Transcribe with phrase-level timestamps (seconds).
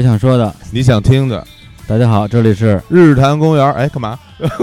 [0.00, 1.46] 我想说的，你想听的
[1.86, 3.72] 大家好，这里是日坛公园。
[3.74, 4.18] 哎，干嘛？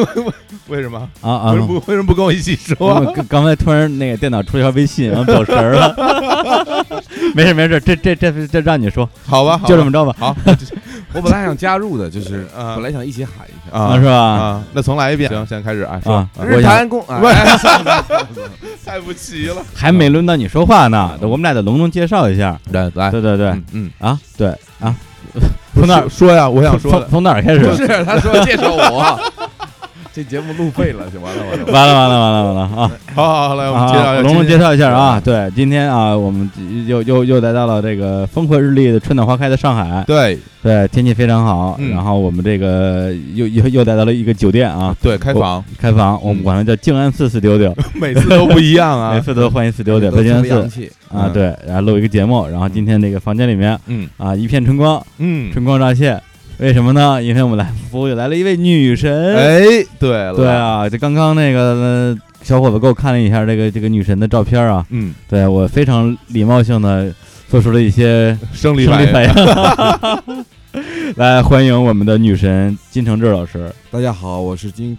[0.67, 0.97] 为什么？
[1.21, 2.75] 啊啊为什，么不为什么不跟我一起说？
[2.95, 5.93] 我刚刚才突然那个电脑出一条微信，然后走神儿了。
[7.35, 10.35] 没事没事，这这这这让你说，好吧，就这么着吧，好
[11.13, 13.77] 我本来想加入的，就是啊本来想一起喊一下。
[13.77, 14.11] 啊是吧？
[14.11, 15.29] 啊，那重来一遍。
[15.29, 17.21] 行，现在开始啊，说啊，日坛公，啊
[18.83, 19.57] 太不齐了。
[19.75, 22.59] 还没轮到你说话呢，我们俩得隆重介绍一下。
[22.71, 24.47] 来来，对对对嗯嗯，啊，对
[24.79, 25.16] 啊，不
[25.77, 26.49] 从哪说说呀？
[26.49, 27.59] 我想说从的，从哪儿开始？
[27.65, 29.19] 不是，他说 介绍我，
[30.17, 31.65] 这节目路费了，就完了完了。
[31.71, 32.91] 完了完了完了完了啊！
[33.13, 35.21] 好好好，来我们啊介绍一下，隆重介绍一下啊！
[35.23, 36.49] 对，今天啊，我们
[36.87, 40.03] 又又又来到了这个风和日丽的春暖花开的上海。
[40.07, 41.75] 对对，天气非常好。
[41.77, 49.21] 嗯然后我们这个又又又来到了一个酒店啊，对开房，开房，我们管它叫静安寺 studio， 每次都不一样啊 每。
[49.21, 52.47] 次都欢迎 studio，都北京安特别洋寺，啊，嗯对，然后录一个节目。
[52.47, 56.19] 然后今天这个房间里面嗯啊，一片春光，嗯，春光乍泄。
[56.59, 57.21] 为什么呢？
[57.21, 59.35] 因为我们来服务又来了一位女神。
[59.35, 67.13] 哎，对了，对，啊，就刚刚那个、呃小伙子给我看了一下这个这个女神的照片啊，嗯，对我非常礼貌性的
[67.49, 69.31] 做出了一些生理反应。
[71.17, 74.97] 来，欢迎我们的女神金承志老师，大家好，我是金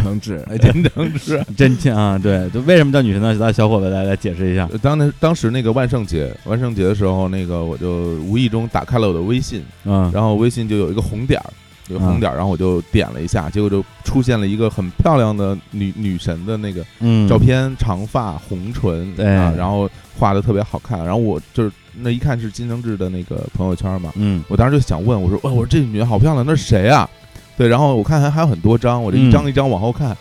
[0.00, 0.44] 承志。
[0.50, 1.42] 哎，真正是。
[1.56, 2.18] 真强啊！
[2.18, 3.34] 对，就为什么叫女神呢？
[3.34, 4.68] 让小伙子来来解释一下。
[4.82, 11.50] 当那当时那个万圣节，万圣节的时候，那个我就无意中打开了我的微信，嗯，然后微信就有一个红点儿，
[11.88, 27.08] 有个红点儿，然后我就点了一下，结果就出现了一个很漂亮的女女神的那个嗯照片，长发红唇，对啊，然后画的特别好看，然后我就是那一看是金承志的那个朋友圈嘛，嗯我当时就想问，我说，哦，我说这女的好漂亮，那是谁啊？
[27.56, 30.16] 对，然后我看还还有很多张，我这一张一张往后看，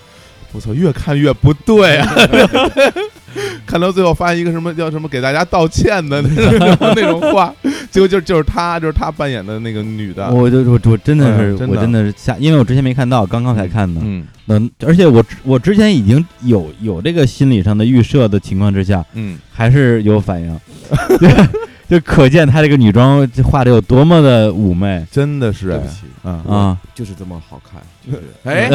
[0.51, 2.13] 我操，越看越不对啊！
[3.65, 7.51] 看到最后发现一个什么叫什么给大家道歉的那种那种话，
[7.89, 13.99] 结果就就是他，就是他扮演的那个女的，我就我我真的是我真的是吓，因为我之前没看到，刚刚才看的。
[14.03, 20.59] 嗯嗯，而且我我之前已经有有这个心理上的预设的情况之下，嗯，还是有反应，
[21.93, 26.77] 就可见她这个女装画的有多么的妩媚真的是哎对不，起，嗯，啊！
[26.95, 27.79] 就是这么好看。
[28.05, 28.67] 就是 哎，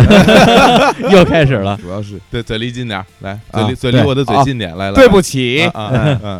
[1.10, 5.68] 又开始了， 主要是对，嘴离近点儿，来，啊嘴离嘴离对我的嘴近点，来来，对不起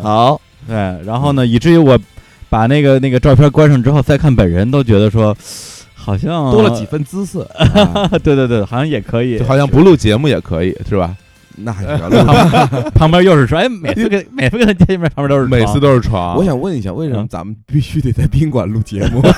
[0.01, 0.75] 好，对，
[1.05, 1.99] 然后呢，以至于我
[2.49, 5.35] 把那个那个照片关上之后再看本人，都觉得说
[5.93, 7.43] 好像多了几，分姿色。
[7.55, 9.45] 啊对对对，好像也可以就。
[9.45, 11.15] 好像不录节目也可以，是吧？
[11.57, 12.89] 那还是不要录。
[12.95, 19.21] 旁边又是床，哎， 每次跟每次跟他见面，旁边都是床每次都是床，我想问一下，为什么嗯咱们必须得在宾馆录节目？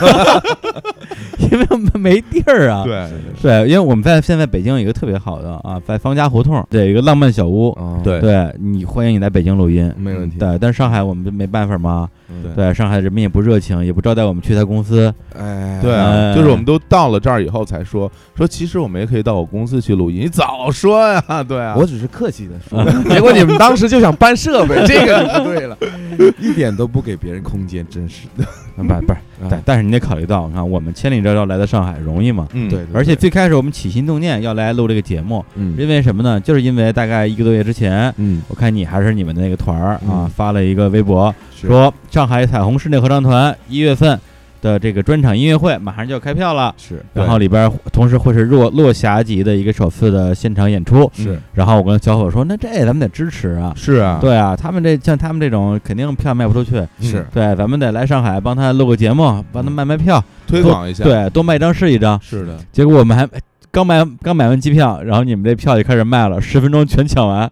[1.51, 2.83] 因为我们没地儿啊。
[2.83, 3.09] 对，
[3.41, 9.91] 对，因为我们在现在北京有一个特别好的啊，在方家胡同对一个浪漫小屋，哦对对你欢迎你来北京录音。
[9.97, 10.37] 没问题。
[10.37, 12.07] 对，但是上海我们就没办法嘛。
[12.31, 15.13] 嗯对对，上海人民也不热情，也不招待我们去他公司。
[15.37, 15.91] 哎，对
[16.35, 20.21] 就是我们都到了这儿以后才说说，其实我们也可以到我公司去录音。
[20.21, 25.77] 你早说呀，对啊，我只是客气的说，结果你们当时就想搬设备，这个就不对了，
[26.39, 28.45] 一点都不给别人空间，真是的。
[28.87, 29.19] 不不是，
[29.49, 32.47] 但但是你得考虑到，你看我们千里迢迢来到上海容易吗？
[32.53, 36.39] 嗯，对，而且最开始我们起心动念要来录这个节目，嗯因为什么呢？
[36.39, 44.19] 就是因为大概一个多月之前，嗯，我看你还是你们的那个团儿啊嗯，发了一个微博，说上海彩虹室内合唱团一月份
[44.61, 51.11] 的这个专场音乐会马上就要开票了，是然后里边同时会是落落霞级的一个首次的现场演出。
[51.13, 51.39] 是。
[51.53, 53.73] 然后我跟小伙说，那这咱们得支持啊。
[53.75, 57.25] 是啊，对啊，他们这像他们这种肯定票卖不出去，嗯是。
[57.33, 62.19] 对，咱们得来上海帮他录个节目，帮他卖卖票，推广一下，，对，多卖一张是一张。
[62.21, 63.27] 是的，结果我们还
[63.71, 67.49] 刚买刚买完机票，然后你们这票就开始卖了，十分钟全抢完，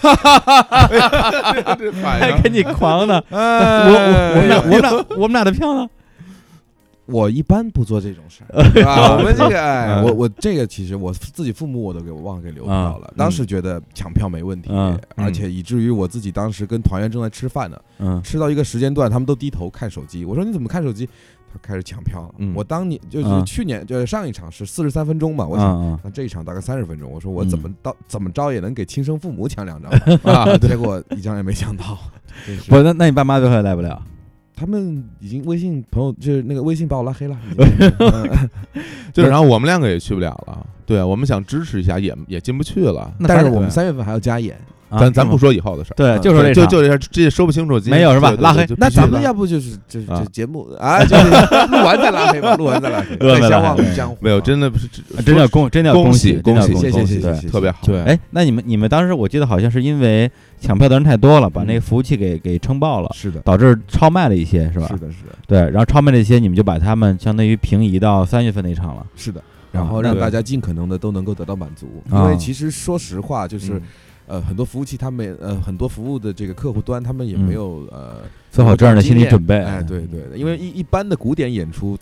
[0.00, 0.88] 哈哈哈哈哈！
[2.20, 3.22] 还跟你狂呢。
[3.30, 5.86] 我我们俩我们俩我们俩的票呢？
[7.06, 9.16] 我一般不做这种事儿 啊。
[9.16, 13.12] 我们这个，我我这个其实我自己父母我都给我忘了给留票了。
[13.16, 20.24] 当时觉得抢票没问题嗯，而且以至于我自己当时跟团员正在吃饭呢，嗯吃到一个时间段，他们都低头看手机。
[20.24, 21.08] 我说你怎么看手机？
[21.52, 25.80] 他开始抢票我当年就是嗯去年就是上一场是四十三分钟嘛，我想。
[25.80, 29.90] 嗯那这一场大概三十分钟，我说我嗯怎么到怎么着也能给亲生父母抢两张
[30.34, 31.96] 啊，结果一张也没抢到。
[32.44, 34.02] 真 是不，那那你爸妈最后也来不了。
[34.56, 37.38] 他们已经微信朋友就是那个微信把我拉黑了，
[39.12, 50.22] 就是然后我们两个也去不了了，对，我们想支持一下，也也进不去了，但是我们三月份还要加演，啊咱咱不说以后的事儿，对，就说这场就就这事儿，这也说不清楚，没有是吧拉黑那咱们要不就是这啊。
[50.22, 53.48] 这节目啊， 就是录完再拉黑吧，录完再拉黑， 录完再拉黑。
[53.48, 54.16] 再相忘于江湖。
[54.20, 54.86] 没有，真的不是
[55.16, 57.48] 啊真的要恭真的要恭喜，恭喜谢谢谢谢谢谢。
[57.48, 58.00] 特别好，对。
[58.02, 60.30] 哎，那你们你们当时我记得好像是因为
[60.60, 64.86] 抢票的人太多了，把那个服务器给给撑爆了，是的，导致超卖了一些，是吧？
[64.88, 69.04] 是的，是的，对，然后超卖了一些，你们就把他们相当于平移到三月份那场了。
[69.16, 69.42] 是的。
[69.72, 72.22] 然后让大家尽可能的都能够得到满足，啊。
[72.22, 73.82] 因为其实说实话，就是嗯
[74.26, 77.40] 呃很多服务器他们呃很多服务的这个客户端他们也嗯。
[77.40, 81.96] 没有呃做好这样的心理准备哎，对对，因为一一般的古典演出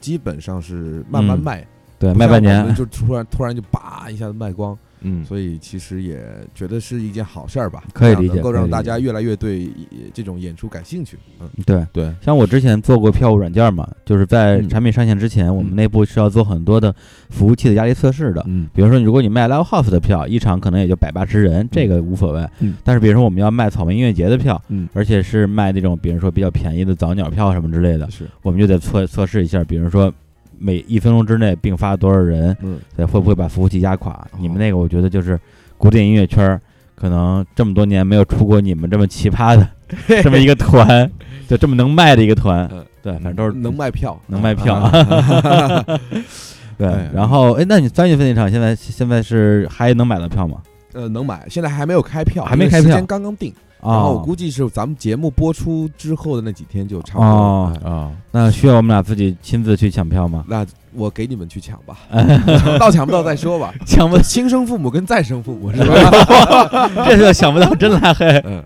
[0.00, 1.42] 基本上是慢慢嗯。
[1.42, 1.66] 卖，
[1.98, 6.22] 对，卖半年 就突然突然就叭一下子卖光，嗯，所以其实也
[6.54, 11.16] 觉得是一件好事儿吧，可以理解能够让大家越来越对呃这种演出感兴趣。
[11.40, 11.84] 嗯，对。
[11.92, 14.68] 对，像我之前做过票务软件嘛，就是在嗯。
[14.68, 15.76] 产品上线之前，我们嗯。
[15.76, 16.94] 内部是要做很多的
[17.30, 18.44] 服务器的压力测试的。
[18.46, 18.68] 嗯。
[18.74, 22.46] 比如说，如果你卖 live house 的票，一场可能也就百八十人，这个无所谓。
[22.60, 22.74] 嗯。
[22.84, 30.12] 但是比如说我们要卖草莓音乐节的票，嗯，而且是卖那种比如说比较便宜的早鸟票什么之类的，是，我们就得测测试一下，比如说
[30.60, 34.26] 每一分钟之内并发多少人，嗯，对，会不会把服务器压垮？
[34.38, 35.38] 你们那个我觉得就是
[35.76, 36.60] 古典音乐圈儿，
[36.94, 39.68] 可能这么多年没有出过你们这么奇葩的
[40.22, 41.10] 这么一个团，
[41.48, 42.84] 就这么能卖的一个团嗯。
[43.00, 44.90] 对，反正都是能卖票，能卖票啊
[46.76, 47.10] 对哎。
[47.14, 50.60] 然后，哎，那你三月份那场现在现在是还能买到票吗？
[50.92, 60.44] 呃，能买，现在还没有开票，还没开票时间刚刚定，然后我哦，估计是咱们节目播出之后的那几天就差不多啊，那需要我们俩自己亲自去抢票吗？
[60.48, 61.96] 那我给你们去抢吧，
[62.58, 63.72] 抢到抢不到再说吧。
[63.86, 66.88] 抢不，亲生父母跟再生父母是吧？
[67.06, 68.26] 这就想不到真拉黑。
[68.44, 68.62] 嗯，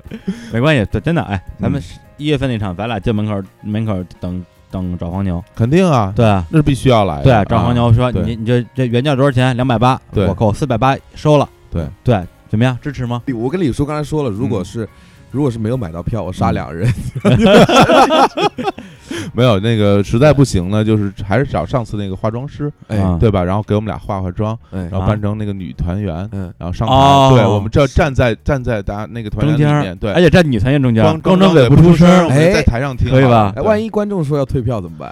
[0.52, 1.84] 没关系，对，真的，哎，咱们嗯
[2.16, 6.46] 一月份那场，咱俩就门口门口等等找黄牛，肯定啊，对啊。
[6.50, 9.54] 那是必须要来的，对，找黄牛说对你你这这原价多少钱？
[9.56, 11.46] 两百八，我扣四百八收了。
[11.70, 12.22] 对对，
[12.52, 12.76] 怎么样？
[12.82, 13.22] 支持吗？
[13.34, 14.86] 我跟李叔刚才说了，如果是
[15.30, 16.92] 如果是没有买到票，我杀嗯两人。
[19.34, 22.70] 没有那个实在不行呢，就是还是找上次那个化妆师，
[23.18, 23.42] 对吧？
[23.42, 32.28] 然后给我们俩化化妆，哎然后扮成那个女团员，嗯，然后上台，哦对我们这站在站在大家那个团员中间儿里面，对而，且站女团员中间，光光装尾不出声我儿。
[32.28, 35.10] 哎们在台上听可以吧哎，万一观众说要退票怎么办？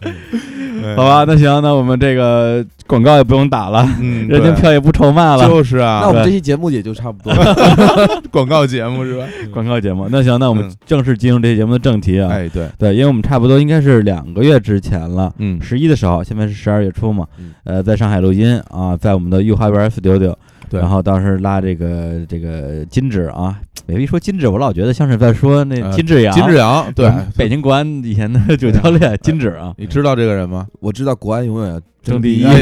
[0.00, 5.46] 对好吧，，那行，那我们这个广告也不用打了，嗯， 人家票也不愁卖了。
[5.46, 8.22] 就是啊，那我们这期节目也就差不多了。
[8.32, 9.26] 广告节目是吧？
[9.52, 10.72] 广告节目，那行，那我们嗯。
[10.86, 12.30] 正式进入这期节目的正题啊。
[12.32, 20.34] 哎，对，对，因为我们差不多应该是两个月之前了，嗯，十一的时候，现在是十二月初嘛嗯，呃，在上海录音啊，在我们的御花园 studio，
[20.70, 23.54] 对，然后当时拉这个这个金指啊，
[23.86, 30.66] 每一说金志，我老觉得像是在说那呃金志扬，金志扬，对，北京国安以前的主教练金志啊，你知道这个人吗？
[30.80, 32.44] 我知道国安永远争第一。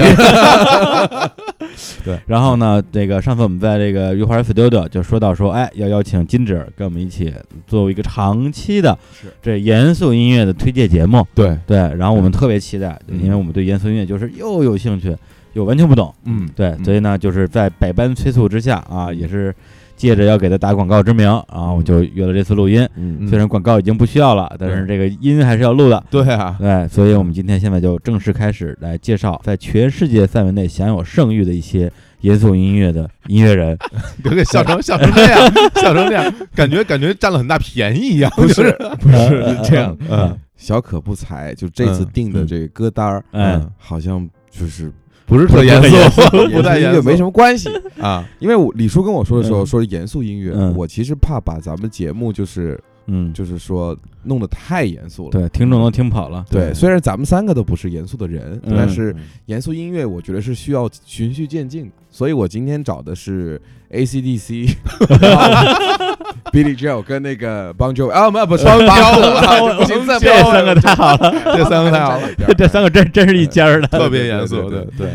[2.05, 7.32] 对，然后呢，这个上次我们在这个御花园 studio 就说到说，哎，要邀请金志跟我们一起
[7.67, 8.99] 做一个长期的
[9.41, 11.25] 这严肃音乐的推介节目。
[11.35, 15.17] 对，对，然后我们特别期待，嗯因为我们对严肃音乐就是又有兴趣，
[15.53, 16.12] 又完全不懂。
[16.25, 19.55] 嗯，对，嗯所以呢，就是在百般催促之下啊，也是
[19.99, 22.89] 借着要给他打广告之名啊，我就约了这次录音。
[23.29, 26.03] 虽然广告已经不需要了，但是这个音还是要录的。
[26.11, 33.77] 对啊，对，所以我们今天现在就正式开始来介绍在全世界范围内享有盛誉的一些严肃音乐的音乐人。
[34.23, 38.71] 别给笑成笑成这样， 笑成这样，感觉感觉占了很大便宜一样，不是？
[39.00, 39.97] 不是这样。
[40.09, 42.11] 嗯，小可不才，就这次嗯。
[42.14, 44.93] 定的这个歌单儿，哎嗯好像就是
[45.28, 45.80] 不是特严
[46.11, 46.20] 肃，
[46.50, 47.68] 不太严肃，没什么关系。
[48.00, 49.66] 啊，因为我李叔跟我说的时候嗯。
[49.66, 53.97] 说严肃音乐嗯，我其实怕把咱们节目就是嗯，就是说
[54.28, 55.30] 弄得太严肃了。
[55.30, 56.44] 对，听众都听跑了。
[56.50, 58.75] 对，虽然咱们三个都不是严肃的人，嗯。
[58.76, 59.14] 但是
[59.47, 64.68] 严肃音乐我觉得是需要循序渐进的，所以我今天找的是 AC/DC、
[66.52, 69.18] Billy Joel 跟那个 Bon Jovi 啊，没有不是邦邦交
[69.66, 73.88] 了，不行，这这三个太好了，这三个太好了，这三个真真是一家儿的。
[73.88, 75.08] 特别严肃，对对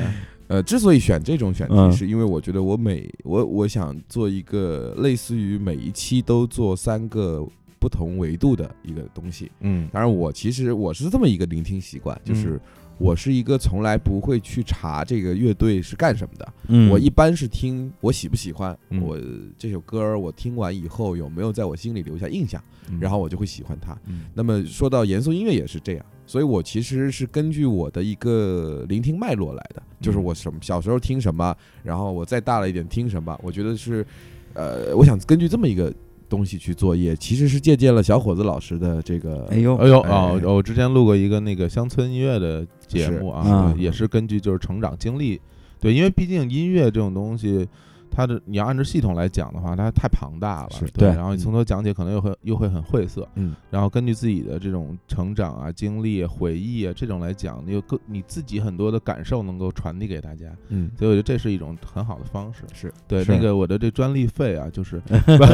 [0.48, 1.90] 呃，之所以选这种选嗯。
[1.90, 7.44] 题，是因为我觉得我每我我想做一个类似于每一期都做三个
[7.84, 9.52] 不同维度的一个东西。
[9.60, 9.90] 嗯。
[9.92, 12.62] 当然，我其实我是这么一个聆听习惯，就是嗯
[13.00, 19.02] 我是一个从来不会去查这个乐队是干什么的，嗯，我一般是听我喜不喜欢，嗯。
[19.02, 19.20] 我
[19.58, 22.64] 这首歌我听完以后有没有在我心里留下印象，
[23.02, 23.98] 然后我就会喜欢它。
[24.06, 24.26] 嗯。
[24.34, 34.06] 那么说到严肃音乐也是这样，所以我其实是根据我的一个聆听脉络来的，就是我什么小时候听什么，然后我再大了一点听什么，我觉得是，
[34.54, 35.92] 呃，我想根据这么一个
[36.34, 43.80] 东西去作业，其实是借鉴了小伙子老师的这个，哎呦，哎呦哎哦，我之前录过一个那个乡村音乐的节目是啊，嗯。
[43.80, 45.40] 也是根据就是成长经历，
[45.80, 47.68] 对，因为毕竟音乐这种东西，
[48.16, 51.08] 它的你要按照系统来讲的话，它太庞大了，对，对。
[51.10, 53.56] 然后你从头讲解，可能又会又会很晦涩，嗯。
[53.72, 62.62] 然后根据自己的这种成长啊、经历、啊、回忆啊这种来讲，你有更你自己很多的感受能够传递给大家，嗯，所以我觉得这是一种很好的方式。
[62.74, 62.94] 是。
[63.08, 63.32] 对，是。
[63.32, 65.02] 那个我的这专利费啊，就是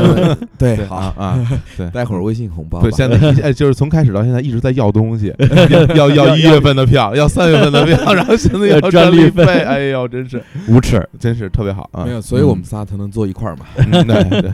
[0.60, 0.98] 对 好。
[0.98, 1.48] 啊啊，
[1.78, 1.90] 对。
[1.92, 5.34] 待会儿微信红包对，现在一哎，就是从开始到现在一直在要东西，
[5.96, 10.44] 要要要一月份的票，要三月份的票，然后现在要要专专利费，哎呦，真是。
[10.68, 12.04] 无耻，真是特别好啊！
[12.06, 13.66] 没有，所以我们仨才能坐一块儿嘛。
[13.78, 14.54] 嗯对对，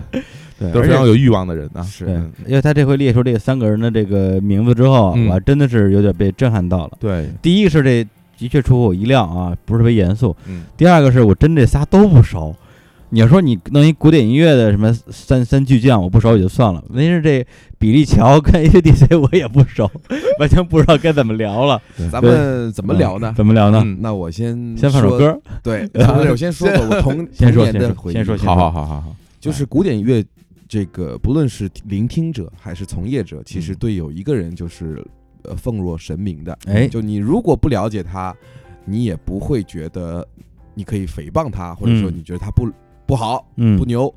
[0.60, 1.82] 对 都是非常有欲望的人啊。
[1.84, 2.06] 是
[2.46, 6.98] 因为他这回列出这三个人的这个名字之后，嗯我还真的是有点被震撼到了。
[7.00, 8.06] 对，第一个是这
[8.38, 10.36] 的确出乎我意料啊，不是特别严肃。
[10.48, 12.56] 嗯第二个是我真这仨都不熟。
[13.10, 16.84] 你要说你弄一古典音乐的什么三三巨匠，我不熟也就算了。
[16.90, 17.46] 问题是这
[17.78, 19.90] 比利乔跟 ACDC 我也不熟，
[20.40, 21.82] 完全不知道该怎么聊了。
[22.12, 23.34] 咱们怎么聊呢？
[23.38, 23.82] 怎么聊呢？
[23.86, 25.18] 嗯那我先先放首。
[25.18, 28.36] 歌，对，我先说说 我童先说童年先说。
[28.36, 30.26] 先说好好好好好，就是古典音乐，
[30.68, 35.06] 这个不论是聆听者还是从业者，其实嗯对有一个人就是
[35.44, 36.58] 呃奉若神明的。
[36.66, 38.36] 哎，就你如果不了解他，
[38.84, 40.28] 你也不会觉得
[40.74, 42.68] 你可以诽谤他，或者说嗯你觉得他不
[43.06, 44.14] 不好嗯不牛。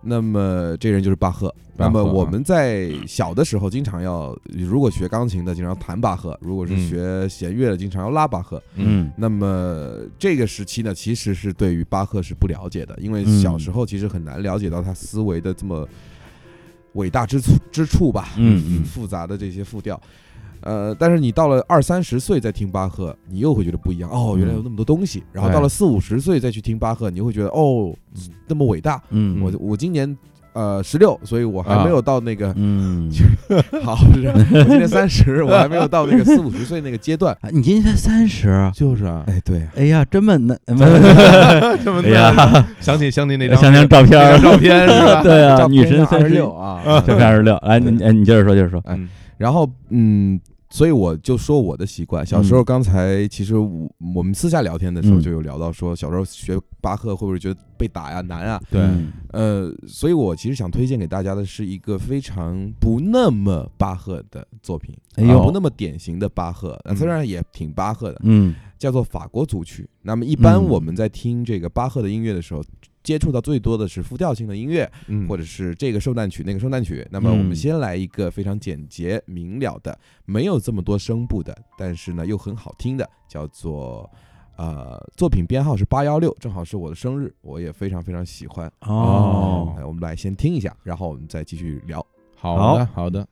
[0.00, 1.52] 那么这人就是巴赫。
[1.76, 8.62] 那么我们在小的时候经常要，如果学钢琴的经常弹巴赫，如果是嗯学弦乐的经常要拉巴赫。
[8.74, 15.86] 嗯那么这个时期呢，其实是对于巴赫是不了解的，因为嗯小时候其实很难了解到他思维的这么
[16.94, 20.00] 伟大之处之处吧，嗯嗯复杂的这些复调。
[20.68, 25.24] 呃，但是你到了二三十岁再听巴赫，你又会觉得不一样哦，原来有那么多东西。
[25.32, 27.94] 然后到了四五十岁再去听巴赫，你会觉得哦，
[28.46, 29.00] 那么伟大。
[29.08, 30.14] 嗯我我今年
[30.52, 33.10] 呃十六，所以我还没有到那个、嗯，
[33.82, 37.34] 好，是我今年三十，我还没有到那个四五十岁那个阶段。
[37.40, 40.54] 啊你今年才三十，就是啊，哎，对，哎呀，真闷呢。
[40.66, 40.74] 这
[41.92, 45.22] 么哎呀，想起想起那张想想照片儿那张照片是吧？
[45.24, 47.56] 对啊，女神三二十六，啊，照片二十六。
[47.62, 48.82] 来，你哎，你接着说，接着说。
[48.86, 49.08] 嗯
[49.38, 52.24] 然后嗯，所以我就说我的习惯。
[52.26, 58.60] 小时候刚才其实我我们私下聊天的时候嗯就有聊到说，小时候学巴赫会不会觉得被打呀难啊？
[59.32, 69.88] 呃，所以我其实想推荐给大家的是一个非常不那么巴赫的作品，哎呦啊不那么典型的巴赫，虽然也挺巴赫的，嗯叫做法国组曲。
[70.02, 72.62] 那么一般嗯我们在听这个巴赫的音乐的时候，
[73.02, 77.06] 接触到最多的是复调性的音乐，嗯，或者是这个圣诞曲那个圣诞曲。
[77.10, 84.10] 那么我嗯们先来一个非常简洁明了的，没有这么多声部的，但是呢又很好听的，叫做。
[84.60, 88.68] 呃，作品编号是八幺六，正好是我的生日，我也非常非常喜欢。
[88.80, 92.04] 哦，来，我们来先听一下，然后我们再继续聊。
[92.34, 93.22] 好的好的，《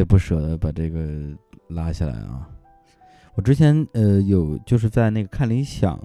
[0.00, 0.98] 别不舍得把这个
[1.68, 2.48] 拉下来啊！
[3.34, 6.02] 我之前呃有就是在那个看理想，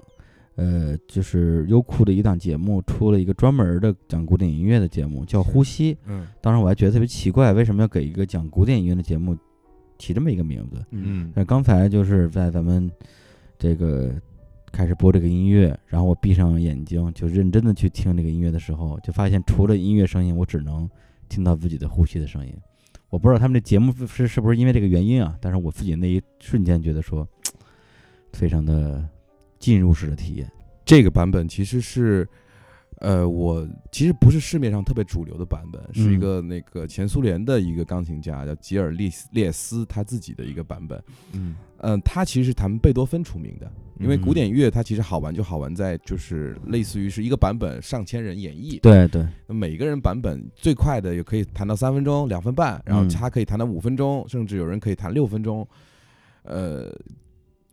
[0.56, 5.94] 呃就是优酷的一档节目出了一个专门的讲古典音乐的节目，叫《呼吸》。
[6.04, 9.34] 嗯当时我还觉得特别奇怪，为什么要给一个讲古典音乐的节目
[9.96, 10.84] 起这么一个名字？
[10.90, 12.90] 嗯那刚才就是在咱们
[13.58, 14.12] 这个
[14.70, 20.86] 开始播这个音乐，然后我闭上眼睛就认真的去听这个音乐的时候，就发现除了音乐声音，我只能
[21.30, 22.54] 听到自己的呼吸的声音。
[23.08, 27.26] 我不知道他们这节目是是不是因为这个原因啊，但是我自己那一瞬间觉得说，
[28.32, 29.08] 非常的
[29.58, 30.50] 进入式的体验。
[30.84, 32.28] 这个版本其实是，
[33.00, 36.20] 呃，我其实不是市面上特别主流的版本，是一嗯。
[36.20, 41.02] 个那个前苏联的一个钢琴家叫吉尔利斯列斯他自己的一个版本。
[41.32, 41.54] 嗯。
[41.80, 44.20] 嗯，他其实是弹贝多芬出名的，因为嗯。
[44.22, 53.08] 古典乐它其实好玩就好玩在就是类似于是一个版本上千人演绎，对对，那每个人版本最快的也可以弹到三分钟、两分半，然后嗯。
[53.10, 55.68] 他可以弹到五分钟，甚至有人可以弹六分钟。
[56.44, 56.90] 呃，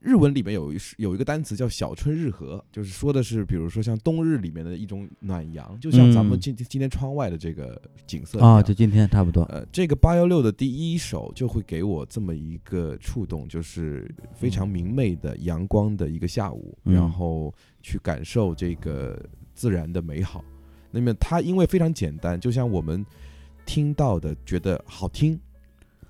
[0.04, 9.44] 日文里面有一有一个单词叫“小春日和”，就是说的是，比如说像冬日里面的一种暖阳，就像咱们嗯今今天窗外的这个景色啊，就今天差不多。
[9.44, 19.18] 呃，这个八幺六的第一首就会给我这么一个触动，就是非常明媚的阳光的一个下午，嗯然后去感受这个
[19.54, 20.44] 自然的美好。
[20.92, 23.06] 那么它因为非常简单，就像我们
[23.66, 25.40] 听到的觉得好听。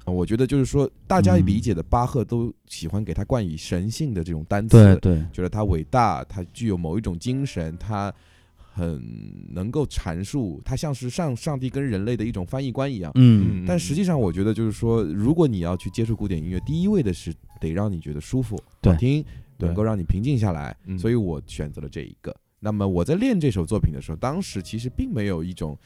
[0.05, 8.13] 呃我觉得就是说，大家嗯理解的巴赫都喜欢给他冠以神性的这种单词，对对，觉得他伟大，他具有某一种精神，他
[8.57, 9.01] 很
[9.53, 13.11] 能够阐述，他像是上上帝跟人类的一种翻译官一样。
[13.15, 19.23] 嗯但实际上，我觉得就是说，如果你要去接触古典音乐，第一位的是得让你觉得舒服、对好听，
[19.59, 20.75] 能够让你平静下来。
[20.85, 22.35] 嗯所以我选择了这一个。
[22.59, 25.77] 那么我在练这首作品的时候，当时其实并没有一种。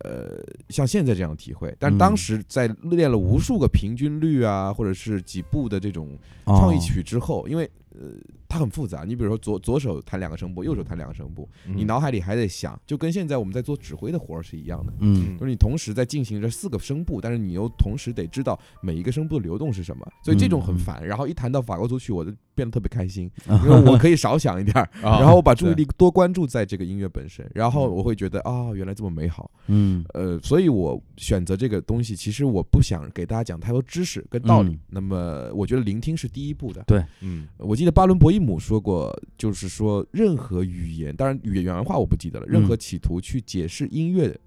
[0.00, 1.98] 呃，像现在这样体会，但嗯。
[1.98, 6.56] 当时在练了无数个平均律啊，或者是几部的这种哦。
[6.58, 8.12] 创意曲之后，因为呃
[8.48, 11.76] 它很复杂，你比如说左左手弹两个声部，右手弹两个声部，嗯。
[11.76, 14.92] 你脑海里还得想，就跟现在我们在做指挥的活儿是一样的。
[15.00, 15.36] 嗯。
[15.38, 21.06] 就是你同时在进行着四个声部，但是你又同时得知道每一个声部的流动是什么，所以这种很烦。
[21.06, 27.94] 然后一谈到法国组曲，我就变得特别开心，嗯， 因为我可以少想一点 然后我把注意力多关注在这个音乐本身，然后嗯。
[28.00, 29.50] 我会觉得啊、原来这么美好。
[29.66, 30.04] 嗯。
[30.14, 34.70] 呃，所以我选择这个东西，其实我不想给大家讲太多知识跟道理。
[34.70, 34.80] 嗯。
[34.88, 36.82] 那么，我觉得聆听是第一步的。
[36.86, 37.04] 对。
[37.20, 37.46] 嗯。
[37.58, 44.38] 我记得巴伦博伊姆说过，就是说任何语言，当然语言原话我不记得了，任何嗯企图去解释音乐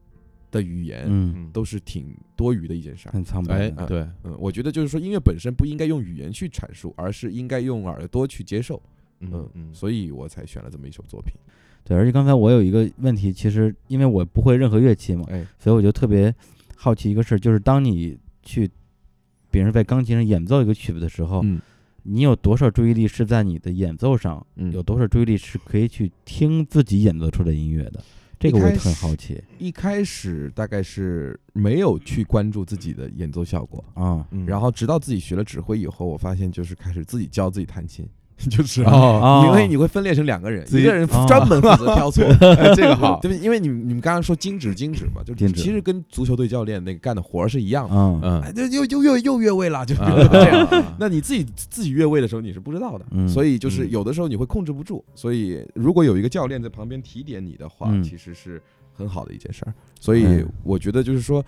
[0.52, 3.12] 的语言，嗯，嗯都是挺多余的一件事儿。
[3.12, 3.86] 很苍白哎。
[3.88, 8.80] 对嗯，我觉得就是说音乐本身不应该用语言去阐述，而是应该用耳朵去接受。
[9.22, 11.34] 嗯嗯嗯所以我才选了这么一首作品。
[11.84, 16.32] 对，而且刚才我有一个问题，其实因为我不会任何乐器嘛，哎，所以我就特别
[16.76, 18.70] 好奇一个事儿，就是当你去，
[19.50, 21.60] 比如说在钢琴上演奏一个曲子的时候，嗯
[22.04, 28.04] 你有多少注意力是在你的演奏上，嗯有多少注意力是可以去听自己演奏出的音乐的？
[28.40, 34.28] 这个我也很好奇一开始大概是没有去关注自己的演奏效果，啊。
[34.32, 38.06] 嗯然后直到自己学了指挥以后，我发现就是开始自己教自己弹琴，
[38.50, 43.44] 就是哦哦因为你会分裂成两个人，一个人哦专门负责挑错， 哎这个好对不对？
[43.44, 47.96] 因为你们你们刚刚说精指精指嘛，就其实跟足球队教练那个干的活儿是一样的。
[47.96, 50.66] 嗯就又又又又越位了，就啊这样。
[50.68, 55.04] 啊那你自己自己越位的时候你是不知道的，嗯所以就是嗯有的时候你会控制不住。
[55.16, 59.74] 所以如果有一个教练在旁边提点你的话，嗯其实是很好的一件事儿。
[60.00, 61.44] 所以嗯我觉得就是说，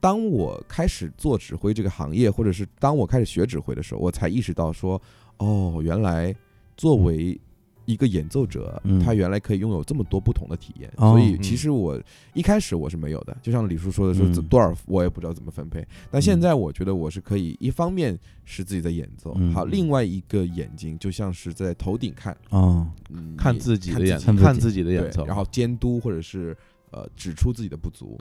[0.00, 5.00] 当我开始做指挥这个行业，或者是当我开始学指挥的时候，我才意识到说，
[5.38, 6.34] 哦，原来
[6.76, 7.38] 作为
[7.86, 10.90] 一个演奏者，嗯他原来可以拥有这么多不同的体验。
[10.96, 12.00] 哦所以其实我
[12.32, 15.86] 一开始我是没有的，就像李叔说的说，嗯多少我也不知道怎么分配。
[16.10, 26.56] 但现在我觉得我是可以，一方面是自己在演奏，嗯好，另外一个眼睛就像是在头顶看，哦，嗯，看自己的演看看自己看自己的演奏，然后监督或者是
[26.90, 28.18] 呃指出自己的不足，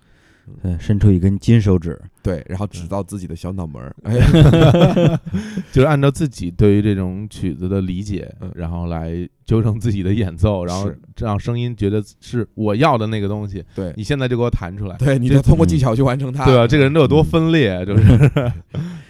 [0.62, 4.14] 对，伸出一根金手指，对，然后指到自己的小脑门儿， 哎，
[5.72, 16.68] 就是按照自己对于这种曲子的理解嗯，然后来纠正自己的演奏，然后是让声音觉得是我要的那个东西，对你现在就给我弹出来，对，你这得通过技巧去完成它，对吧？
[16.68, 18.18] 这个人都有多分裂，就是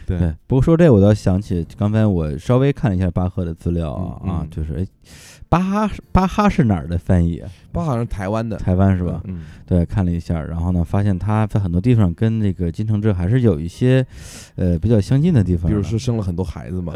[0.05, 4.31] 对对，不过说这我倒想起，刚才我稍微看了一下巴赫的资料啊、嗯嗯。
[4.35, 4.85] 啊，就是哎，
[5.49, 7.49] 巴哈巴哈是哪儿的翻译啊？
[7.73, 9.19] 包好像是台湾的，台湾是吧？
[9.25, 14.05] 嗯对，看了一下，然后呢，发现他在很多地方跟那个金承志还是有一些
[14.55, 16.93] 呃比较相近的地方，比如说生了很多孩子嘛，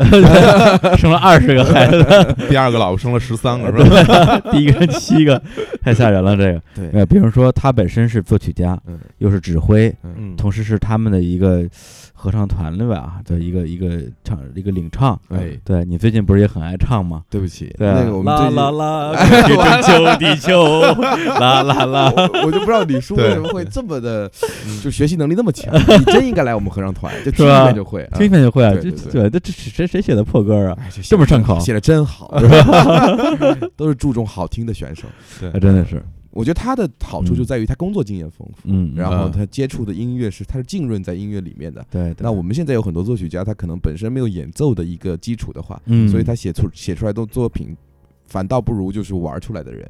[0.96, 2.06] 生了二十个孩子，
[2.50, 4.40] 第二个老婆生了十三个是吧？
[4.52, 5.42] 第一个七个，
[5.82, 6.36] 太吓人了。
[6.38, 9.00] 这个，对，呃，比如说他本身是作曲家，嗯。
[9.20, 11.68] 又是指挥，嗯，同时是他们的一个
[12.14, 13.20] 合唱团的吧？
[13.26, 15.20] 的一个一个唱一个领唱。
[15.30, 17.24] 哎，对你最近不是也很爱唱吗？
[17.28, 20.67] 对不起，对啊，那个我们啦啦啦，去征求地球，
[21.40, 22.14] 啦啦啦。
[22.16, 24.32] 我我就不知道李叔为什么会这么的，
[24.66, 25.74] 嗯就学习能力那么强。
[26.00, 28.04] 你真应该来我们合唱团，就听一遍就会。
[28.04, 30.78] 啊听一遍就会啊，这对对对，这这谁谁写的破歌啊？
[30.80, 32.34] 哎，这这么上口写的真好，
[33.76, 35.04] 都是注重好听的选手。
[35.40, 36.02] 对啊，真的是，
[36.32, 41.86] 我觉得他的好处就在于他工作经验丰富，嗯，然后嗯他接触的音乐是他是浸润在音乐里面的。
[41.90, 47.76] 对，对那我们现在有很多作曲家，他可能本身没有演奏的一个基础的话，嗯，所以他写出写出来的作品，
[48.28, 49.90] 反倒不如就是玩出来的人。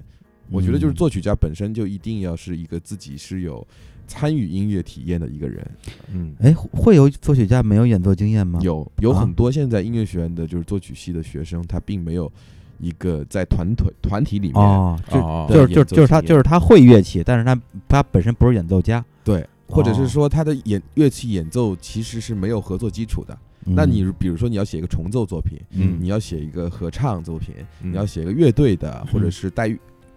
[0.49, 0.95] 我觉得就是嗯。
[0.95, 3.65] 作曲家本身就一定要是一个自己是有
[4.07, 5.65] 参与音乐体验的一个人。
[6.13, 6.33] 嗯。
[6.39, 8.59] 哎，会有作曲家没有演奏经验吗？
[8.61, 9.21] 有有啊。
[9.21, 12.31] 很多现在音乐学院的就是作曲系的学生，他并没有
[12.79, 19.03] 一个在团队团体里面哦，就哦就是就演奏就是他就是他会乐器，但是他他本身不是演奏家。
[19.23, 19.93] 对，或者哦。
[19.93, 23.37] 是说他的演乐器演奏其实是没有合作基础的。
[23.69, 25.97] 那嗯你比如说你要写一个重奏作品，嗯。
[25.99, 27.91] 你要写一个合唱作品，嗯。
[27.91, 29.67] 你要写一个乐队的，或者嗯是带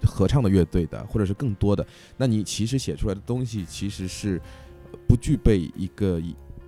[0.04, 1.86] 合唱的乐队的，或者是更多的，
[2.16, 4.40] 那你其实写出来的东西其实是
[4.92, 6.20] 呃不具备一个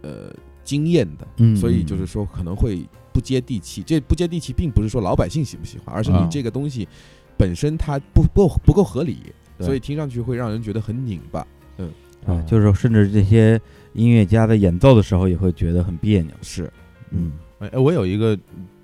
[0.02, 3.82] 呃经验的，嗯所以嗯就是说可能会不接地气。
[3.82, 6.28] 这不接地气，并不是说老百姓喜不喜欢，而是你啊。
[6.30, 6.88] 这个东西
[7.36, 9.18] 本身它不不够不够合理，
[9.60, 11.46] 所以听上去会让人觉得很拧巴。
[11.78, 11.90] 嗯。
[12.24, 13.60] 啊，就是甚至这些
[13.94, 16.30] 音乐家在演奏的时候也会觉得很别扭。
[16.40, 16.72] 是，
[17.10, 17.32] 嗯。
[17.58, 18.38] 哎，哎我有一个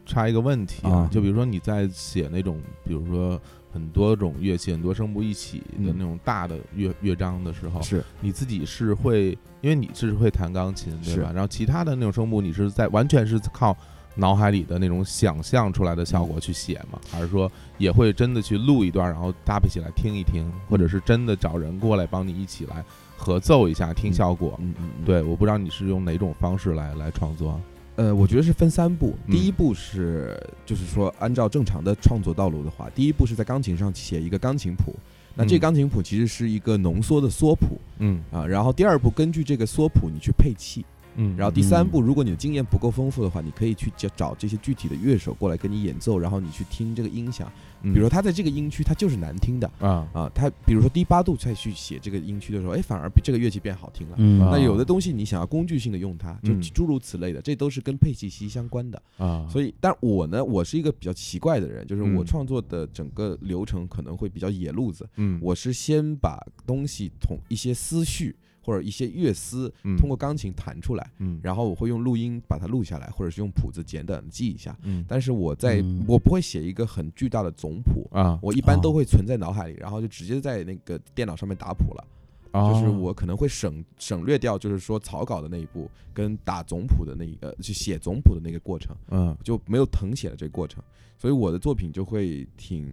[0.05, 1.09] 插一个问题啊。
[1.09, 3.41] 就比如说你在写那种，比如说
[3.79, 11.31] 很多种乐器、很多声部一起的嗯那种大的乐乐章的时候，是你自己是会，因为你是会弹钢琴，对吧？
[11.33, 13.77] 然后其他的那种声部，你是在完全是靠
[14.17, 16.99] 脑海里的那种想象出来的效果去写吗？
[17.09, 22.85] 还是说也会真的去录一段，然后搭配起来听一听，或者是真的找人过来帮你一起来
[23.17, 24.59] 合奏一下听效果？
[24.61, 27.61] 嗯嗯，嗯对，我不知道你是用哪种方式来来创作。
[27.99, 29.13] 呃，我觉得是分三步。
[29.27, 34.95] 嗯第一步是，就是说按照正常的创作道路的话，第一步是在钢琴上写一个钢琴谱。
[35.35, 40.85] 那这嗯钢琴谱其实是一个浓缩的缩谱嗯啊，然后第二步根据这个缩谱你去配器，
[41.19, 47.53] 嗯，然后第三步，如果你的经验不够丰富的话，你可以去找找这些具体的乐手过来跟你演奏，然后你去听这个音响。
[47.81, 49.71] 比比如说他在这个音区他就是难听的。
[49.81, 54.17] 啊，啊，他比如说低八度再去写这个音区的时候，哎，反而比这个乐器变好听了。
[54.17, 56.63] 那有的东西你想要工具性的用它，就嗯。
[56.79, 59.03] 诸如此类的，这都是跟配器息息相关的。
[59.17, 65.09] 啊，所以，但我呢，我是一个比较奇怪的人，就是我嗯创作的整个流程可能会比较野路子。
[65.17, 68.37] 嗯，我是先把东西从一些思绪
[68.69, 69.97] 或者一些乐思嗯。
[69.97, 74.77] 通过钢琴弹出来，嗯，然后我会用录音把它录下来，或者是用谱子简短地记一下。
[74.83, 75.03] 嗯。
[75.09, 76.05] 但是我在嗯。
[76.07, 82.05] 我不会写一个很巨大的总谱，啊，我一般哦都会存在脑海里，然后就直接在那个电脑上面打谱了。
[82.51, 89.37] 就是哦我可能会省省略掉，就是说草稿的那一步跟打总谱的那一个，去写总谱的那个过程，嗯。
[89.45, 90.83] 就没有誊写的这个过程，
[91.17, 92.93] 所以我的作品就会挺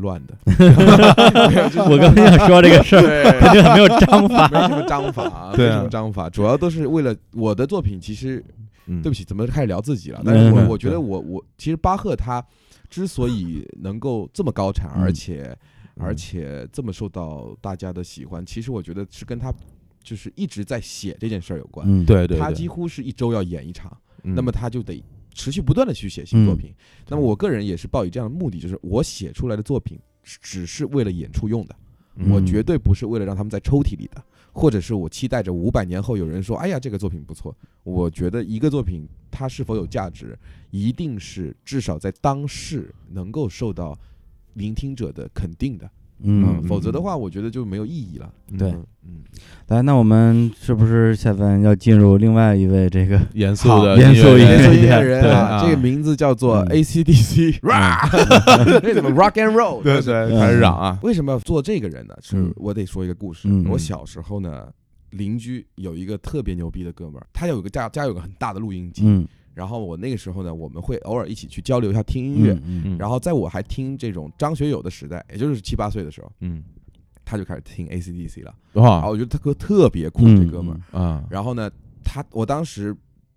[0.00, 0.34] 乱的。
[1.88, 4.48] 我刚才想说这个事儿，对，肯定很没有章法。
[4.48, 8.00] 没什么章法 没什么章法，主要都是为了我的作品。
[8.00, 8.44] 其实
[8.86, 10.22] 嗯，对不起，怎么开始聊自己了？
[10.24, 12.44] 但是我我觉得我我其实巴赫他
[12.88, 15.56] 之所以能够这么高产，嗯而且
[15.96, 19.52] 嗯而且这么受到大家的喜欢，其实我觉得是跟他
[20.02, 21.86] 就是一直在写这件事儿有关。
[21.88, 26.74] 嗯，对对，他几乎是一周要演一场，嗯那么他就得持续不断的去写新作品。
[27.08, 31.76] 那么我个人也是抱以这样的目的，就是我写出来的作品只只是为了演出用的，
[32.16, 37.56] 嗯我绝对不是为了让他们在抽屉里的，或者是我期待着五百年后有人说，哎呀，这个作品不错。
[37.82, 40.38] 我觉得一个作品它是否有价值，
[40.70, 43.98] 一定是至少在当世能够受到
[44.54, 45.90] 聆听者的肯定的，
[46.22, 48.32] 嗯，否则的话，我觉得就没有意义了。
[48.58, 48.70] 对。
[48.70, 49.22] 嗯嗯，
[49.68, 53.18] 来，那我们是不是下面要进入另外一位这个？
[53.32, 56.68] 严肃的严肃音乐演奏音乐对人啊，啊这个名字叫做嗯。
[56.68, 57.58] AC/DC，
[58.82, 59.82] 这怎么 Rock and Roll？
[59.82, 62.14] 对对，开始嚷啊，为什么要做这个人呢？
[62.20, 62.52] 是嗯。
[62.56, 63.48] 我得说一个故事。
[63.50, 63.64] 嗯。
[63.70, 64.68] 我小时候呢，
[65.10, 69.26] 邻居有一个特别牛逼的哥们儿，他有个家家有个很大的录音机，嗯，
[69.60, 72.54] 然后我那个时候呢，我们会偶尔一起去交流一下听音乐。
[72.64, 76.64] 嗯嗯然后在我还听这种张学友的时代，也就是七八岁的时候，嗯，
[77.26, 78.54] 他就开始听 AC/DC 了。
[78.72, 80.98] 然后哇我觉得他哥特别酷，嗯这哥们儿。
[80.98, 81.70] 啊，然后呢，
[82.02, 82.96] 他我当时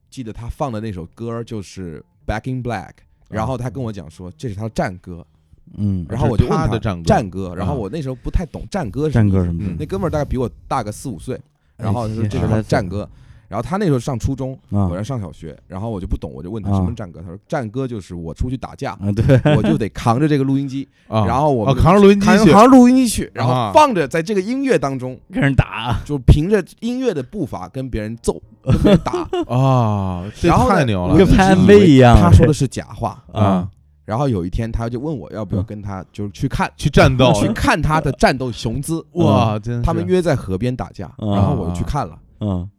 [0.09, 2.87] 记得他放的那首歌就是《Back in Black》，
[3.27, 5.27] 然后他跟我讲说这是他的战歌，
[5.75, 11.35] 嗯，然后我就问他他的战歌战歌，然后啊我那时候不太懂战歌是战歌什么的嗯那哥们儿大概比我大个四五岁，
[11.75, 13.09] 哎然后他说这是他的战歌，
[13.47, 14.87] 然后他那时候上初中，啊。
[14.87, 18.97] 我在上小学，然后我就不懂，我就问他啊什么战歌，他说战歌就是我出去打架，
[19.55, 29.11] 我就得扛着这个录音机，啊，然后我扛着录音机去，扛扛着录音机去，然啊后放着在这个音乐当中，跟人打，就凭着音乐的步伐跟别人揍，跟别人打，
[29.53, 31.17] 啊，这然后太牛了。
[31.17, 32.17] 跟拍以 MV 一样。
[32.19, 33.23] 他说的是假话。
[33.31, 33.69] 啊！
[34.05, 36.69] 然后有一天，他就问我要不要嗯跟他就是去看。
[36.75, 39.03] 去战斗，去看他的战斗雄姿。
[39.13, 42.17] 哇，真他们约在河边打架，嗯然后我就去看了。
[42.41, 42.69] 嗯，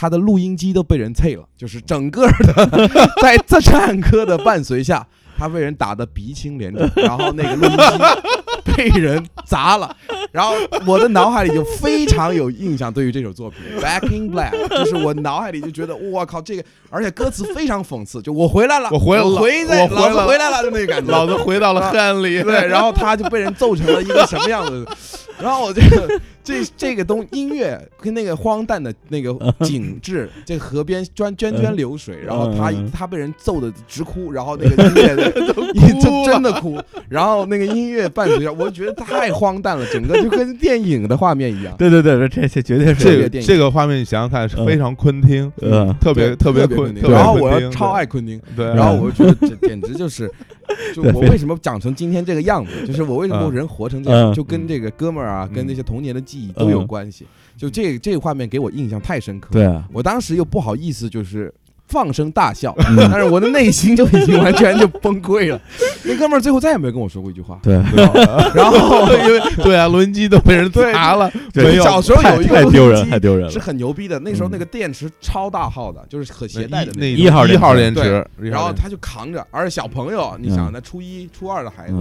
[0.00, 2.88] 他的录音机都被人碎了，就是整个的
[3.20, 5.04] 在这战歌的伴随下，
[5.36, 9.96] 他被人打得鼻青脸肿，然后那个录音机被人砸了，
[10.30, 10.54] 然后
[10.86, 24.86] 我的脑海里就非常有印象，对于这首作品《Back in Black》，就是我脑海里就觉得，我靠，这个，而且歌词非常讽刺，就我回来了，我回来了回在我回来了老子回来了，就那个感觉，老子回到了黑暗里，对，然后他就被人揍成了一个什么样子？
[25.40, 26.08] 然后我这个
[26.48, 29.32] 这这个东音乐跟那个荒诞的那个
[29.64, 32.90] 景致，这河边涓涓涓流水，然后他嗯。
[32.90, 35.14] 他被人揍的直哭，然后那个音乐
[36.00, 41.76] 真真的哭，然后那个音乐伴随着，我觉得太荒诞了，整个就跟电影的画面一样。
[41.76, 42.94] 对对对，这这绝对是。
[42.94, 43.46] 这个这个电影。
[43.46, 45.94] 这个画面你想想看，是非常昆汀，嗯。
[46.00, 50.30] 特别特别昆，汀然后我要超爱昆汀，对，然后我就觉得这简直就是，
[50.94, 53.52] 就我为什么长成今天这个样子，就是我为什么嗯。
[53.52, 54.34] 人活成这样，嗯。
[54.34, 55.54] 就跟这个哥们儿啊，嗯。
[55.54, 57.26] 跟那些童年的记忆都有关系。
[57.56, 61.52] 就这这个画面给我印象太深刻，对啊，我当时又不好意思，就是。
[61.88, 65.60] 放声大笑，嗯但是我的内心就已经完全就崩溃了。
[66.04, 67.58] 那哥们儿最后再也没有跟我说过一句话。
[67.62, 67.74] 对，
[68.54, 73.50] 然后因为对啊，录音机都被人砸了，对没有小时候有一个录音太太丢人，机太丢人了。
[73.50, 81.94] 是很牛逼的，那时候嗯那个电池超大号的，就是可携带的那种一号一号电电池，一号电池然后他就扛着，而且小朋友，你想那初一、初二的孩子，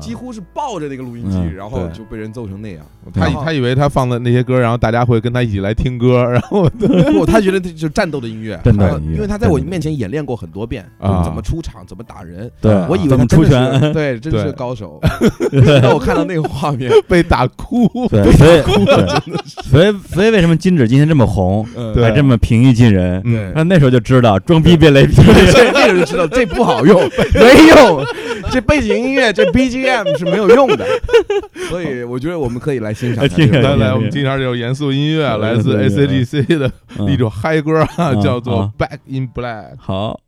[0.00, 2.84] 几乎是抱着那个录音机，嗯然后就被人揍成那样。
[3.12, 11.22] 他他以为他放的那些歌，然后大家会跟他一起来听歌，然后不，他觉得这就是战斗的音乐，战斗的为他在我面前演练过很多遍，啊。
[11.24, 12.50] 怎么出场，怎么打人。
[12.60, 13.80] 对，我以为怎么他真的出拳？
[13.80, 15.00] 是对，真是高手。
[15.82, 19.06] 当我看到那个画面， 被打哭，对，所以对
[19.62, 23.22] 所以所以为什么金指今天这么红，嗯，还这么平易近人？
[23.24, 23.52] 嗯。
[23.54, 25.14] 那那时候就知道装逼变雷劈。
[25.16, 27.00] 那时候就知道这不好用，
[27.34, 28.04] 没用，
[28.50, 30.84] 这背景音乐这 BGM 是没有用的。
[31.70, 37.10] 所以我觉得我们可以来欣赏一下这听来来，我们经常这种严肃音乐，来自 ACDC 的嗯。
[37.14, 39.74] 一种嗨歌啊，嗯叫做啊《Back in Black》。
[39.78, 40.20] 好，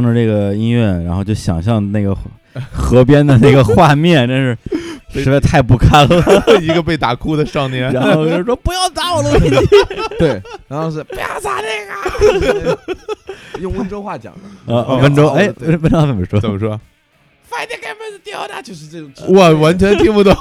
[0.00, 2.16] 听着这个音乐，然后就想象那个
[2.72, 6.24] 河边的那个画面，真是实在太不堪了。
[6.60, 9.66] 一个被打哭的少年，然后就说不要砸我录音机
[10.18, 11.84] 对，然后是不要砸那
[12.64, 12.78] 个，
[13.60, 14.32] 用温州话讲
[14.66, 14.96] 的，啊！
[14.96, 16.40] 温州哎，对温州怎么说？
[16.40, 16.80] 怎么说？
[17.50, 20.32] 快点给门子丢的，就是这种，我完全听不懂，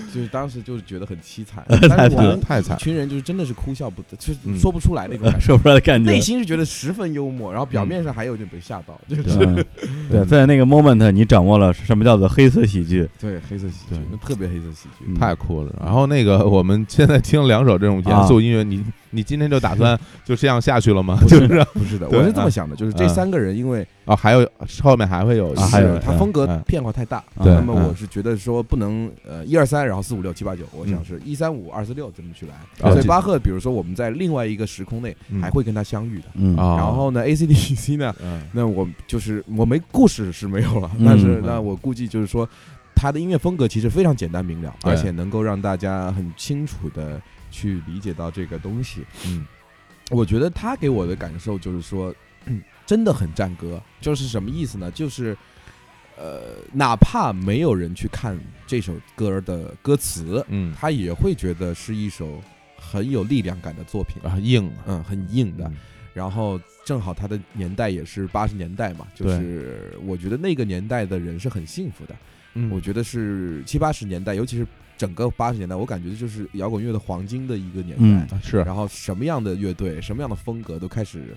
[0.12, 2.80] 就是当时就是觉得很凄惨， 太惨但是我们太惨一。
[2.82, 6.20] 群人就是真的是哭笑不得，就是嗯说不出来那种感觉，说不出来的感觉内。
[6.20, 9.64] 心是觉得十分幽默，然后表面上还有点被吓到，就是对
[10.10, 13.08] 对，在那个 moment，你掌握了什么叫做黑色喜剧。
[13.20, 15.72] 对黑色喜剧，那特别黑色喜剧，嗯太酷了。
[15.82, 18.82] 然后那个，我们现在听两首这种严肃音乐，你
[19.14, 21.16] 你今天就打算 就这样下去了吗？
[21.20, 24.48] 不就是是不是的，我是这么想的，就是这嗯三个人因为啊，还有
[24.82, 27.88] 后面还会有啊还有他风格嗯变化太大，对那么嗯。
[27.88, 31.04] 我是觉得说不能呃一二三，然后四五六七八九，我想嗯。
[31.04, 32.90] 是一三五二四六这么去来。
[32.90, 35.40] 所以巴赫，比如说我们在另外一个时空内嗯。
[35.40, 36.24] 还会跟他相遇的。
[36.34, 36.56] 嗯。
[36.56, 38.42] 啊，然后呢，ACDC 呢，嗯。
[38.52, 41.42] 那我就是我没故事是没有了，嗯但是嗯。
[41.46, 42.48] 那我估计就是说，
[42.94, 47.20] 他的音乐风格其实非常简单明了，而且能够让大家很清楚的
[47.54, 49.04] 去理解到这个东西。
[49.26, 49.46] 嗯
[50.10, 52.14] 我觉得他给我的感受就是说，
[52.84, 54.90] 真的很战歌，就是什么意思呢？
[54.90, 55.36] 就是。
[56.16, 58.38] 呃，哪怕没有人去看
[58.68, 62.40] 这首歌的歌词，嗯他也会觉得是一首
[62.78, 65.64] 很有力量感的作品，啊硬啊嗯，很硬的。
[65.66, 65.76] 嗯
[66.14, 72.14] 然后正好他的年代也是八十年代嘛，就是我觉得那个年代的人是很幸福的。
[72.54, 74.64] 嗯我觉得是七八十年代，尤其是
[75.04, 78.38] 整个八十年代，我感觉就是摇滚乐的黄金的一个年代。
[78.42, 81.36] 是然后什么样的乐队、什么样的风格都开始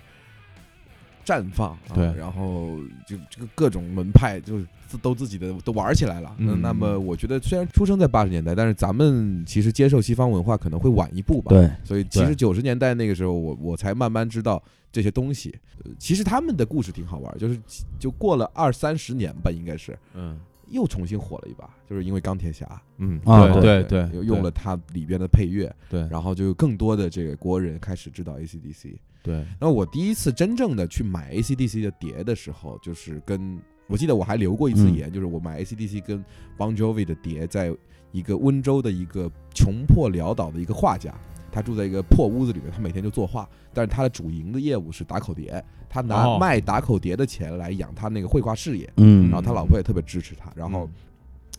[1.25, 6.33] 绽放，啊对然后就这个各种门派就是自都自己的都玩起来了。
[6.37, 11.49] 嗯那么我觉得虽然出生在八十年代，但是咱们其实接受西方文化可能会晚一步吧。
[11.49, 15.53] 对，所以其实九十年代那个时候，我我才慢慢知道这些东西。
[15.83, 17.59] 呃其实他们的故事挺好玩，就是
[17.99, 26.07] 就过了二三十年吧，应该是嗯又重新火了一把，就是因为钢铁侠，嗯啊对对对，又用了它里边的配乐，对。
[26.09, 28.95] 然后就有更多的这个国人开始知道 AC/DC。
[29.23, 29.45] 对。
[29.59, 34.95] 那我第一次真正的去买 AC/DC 的碟的时候，就是跟我记得我还留过一次嗯。
[34.95, 36.23] 言，就是我买 AC/DC 跟
[36.57, 37.73] Bon Jovi 的碟，在
[38.11, 41.13] 一个温州的一个穷破潦倒的一个画家，
[41.57, 46.37] 他住在一个破屋子里面，他每天就作画，但是他的主营的业务是打口碟，他拿哦。
[46.39, 50.89] 卖打口碟的钱来养他那个绘画事业，嗯然后他老婆也特别支持他，然后嗯。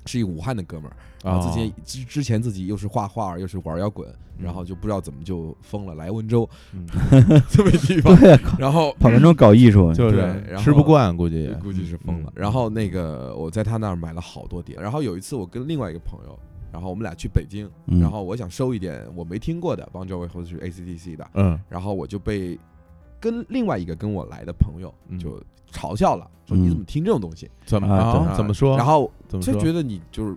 [0.07, 4.09] 是一个武汉的哥们儿，然后啊之前之之前自己又是画画又是玩摇滚，
[4.39, 6.87] 然后就不知道怎么就疯了，来温州嗯。
[7.51, 12.33] 这么一地方，对，然后跑温州搞艺术，就是对然后吃不惯，估计估计是疯了嗯。
[12.37, 16.39] 然后那个我在他那儿买了好多碟，然后有一次我跟另外一个朋友，
[16.73, 22.59] 然后我们俩去北京，嗯然后我想收一点我没听过的邦乔维或者是 ACDC 的，嗯然后我就被
[23.21, 25.41] 跟另外一个跟我来的朋友嗯就
[25.73, 27.51] 嘲笑了，说嗯你怎么听这种东西？
[27.67, 28.77] 怎么啊对啊怎么说？
[28.77, 29.55] 然后怎么说？
[29.55, 30.37] 就觉得你就是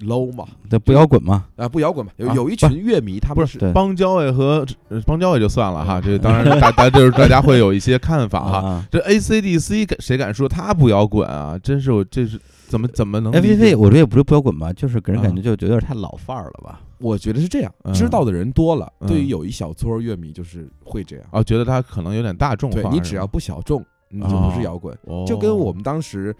[0.00, 1.46] low 嘛，这不摇滚嘛？
[1.56, 8.58] 啊不摇滚嘛，有啊有一群乐迷他们不是对邦交委和呃邦交委就算了哈，嗯这当然 大大就是大家会有一些看法哈。
[8.68, 11.58] 啊这 ACDC 敢谁敢说他不摇滚啊？
[11.62, 12.40] 真是我这是
[12.74, 16.80] 怎么怎么能理解，FVV 我觉得也不是不摇滚吧，就是给人感觉啊就有点太老范儿了吧？
[16.98, 21.24] 我觉得是这样，嗯知道的人多了，嗯对于有一小撮乐迷就是会这样。
[21.30, 21.40] 啊？
[21.40, 24.92] 觉得他可能有点大众化，对你只要不小众，你就不是摇滚。
[25.04, 26.34] 哦就跟我们当时，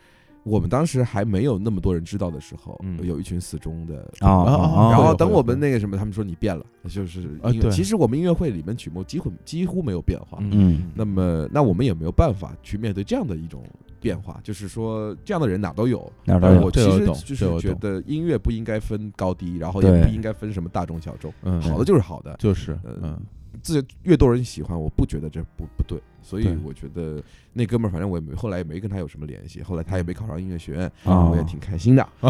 [0.45, 4.09] 我们当时还没有那么多人知道的时候，嗯有一群死忠的。
[4.21, 4.91] 啊！
[4.91, 7.29] 然后等我们那个什么，他们说你变了，就是。
[7.73, 10.39] 其实我们音乐会里面曲目几乎几乎没有变化。
[10.41, 13.63] 嗯那么，那我们也没有办法去面对这样的一种
[14.01, 16.11] 变化，就是说这样的人哪都有。
[16.25, 23.19] 哪儿都有呃我其实就是觉得音乐不应该分高低，然后也不应该分什么大众小众，嗯好的就是好的，就是呃嗯
[23.63, 27.23] 自越多人喜欢，我不觉得这不不对，所以我觉得
[27.53, 32.05] 那哥们儿反正我也没后来也没跟他有什么联系，后来他也没考上音乐学院，啊我也挺开心的。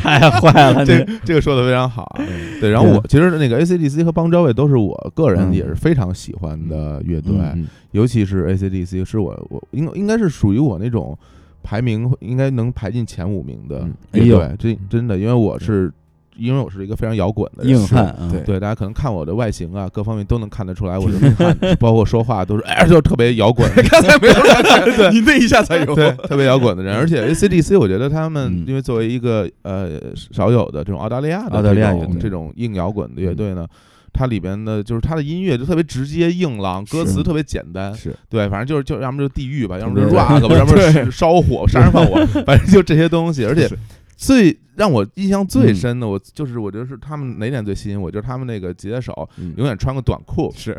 [0.00, 2.24] 太坏了，这你这个说的非常好啊。
[2.60, 11.16] 对，然后我其实那个 AC/DC 和邦乔维都是我个人嗯也是非常喜欢的乐队，嗯尤其是 AC/DC 是我我应应该是属于我那种
[11.62, 13.80] 排名应该能排进前五名的
[14.12, 15.92] 嗯乐队，这真的，因为我是
[16.38, 24.34] 因为我是一个非常摇滚的人硬汉啊，对对，大家可能看我的外形啊，各方面都能看得出来我是硬汉，包括说话都是哎，就特别摇滚， 刚才没有
[24.96, 25.94] 对，你那一下才有。
[25.94, 26.96] 对，特别摇滚的人。
[26.96, 28.64] 而且 AC/DC，我觉得他们嗯。
[28.68, 33.66] 因为作为一个呃少有的这种澳大利亚的这种这种硬摇滚的乐队呢。
[34.10, 38.12] 它里边的就是它的音乐就特别直接硬朗，歌词特别简单，是。
[38.28, 43.44] 对，反正就是就要么就地狱吧，要么就是 rock 吧，要么是烧火、杀人放火，反正就这些东西。
[43.44, 43.78] 而且是
[44.18, 45.74] 最让我印象最嗯。
[45.74, 49.54] 深的，我就是我觉得是他们哪点最吸引我，就是他们那个吉他手嗯。
[49.56, 50.76] 永远穿个短裤，是。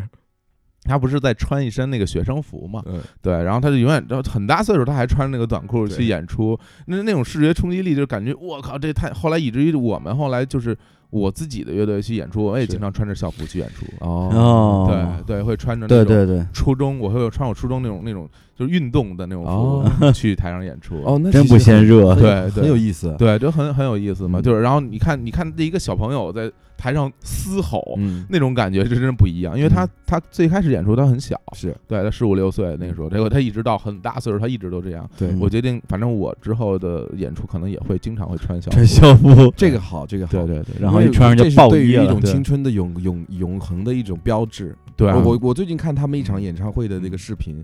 [0.83, 2.81] 他不是在穿一身那个学生服嘛？
[2.85, 10.75] 嗯，对，然后他就永远，然后很大岁数他还穿那个短裤去演出，那那种视觉冲击力，就感觉我靠，这太后来以至于我们后来就是
[11.11, 13.85] 我自己的乐队去演出，我也经常穿着校服去演出。
[13.99, 16.37] 哦，哦，对对，会穿着那种对对。
[16.37, 19.83] 对，初中，我会穿我初中那种那种就是运动的那种哦。
[19.99, 21.01] 服 去台上演出。
[21.03, 22.13] 哦，那真不嫌热。
[22.15, 22.61] 对对。
[22.63, 24.39] 很有意思，对，就很很有意思嘛。
[24.39, 24.43] 嗯。
[24.43, 29.89] 就是然后你看，你看这一个小朋友在台上嘶吼，嗯，那种感觉是真的不一样，因为他嗯。
[30.09, 31.75] 他最开始演出他很小，是。
[31.87, 35.07] 对他十五六岁那个时候，结果他一直到很大岁数，他一直都这样。
[35.15, 35.27] 对。
[35.27, 38.75] 嗯我决定，反正我之后的演出可能也会经常会穿校服。
[38.75, 44.75] 穿校服，这个好，这个好，对对对，然后因为一穿上就这是爆衣了对于一种青春的永永永恒的一种标志。
[44.95, 45.21] 对啊。
[45.23, 47.63] 我我最近看他们一场演唱会的那个视频，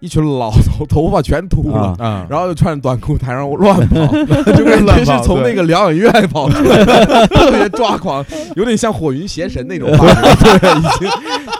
[0.00, 1.94] 一群老头头发全秃了。
[2.28, 4.06] 然后就穿着短裤台上乱跑，
[4.52, 8.24] 就感乱觉跑对是从那个疗养院跑出来的， 特别抓狂，
[8.56, 10.58] 有点像火云邪神那种发型。
[10.60, 11.08] 对，已经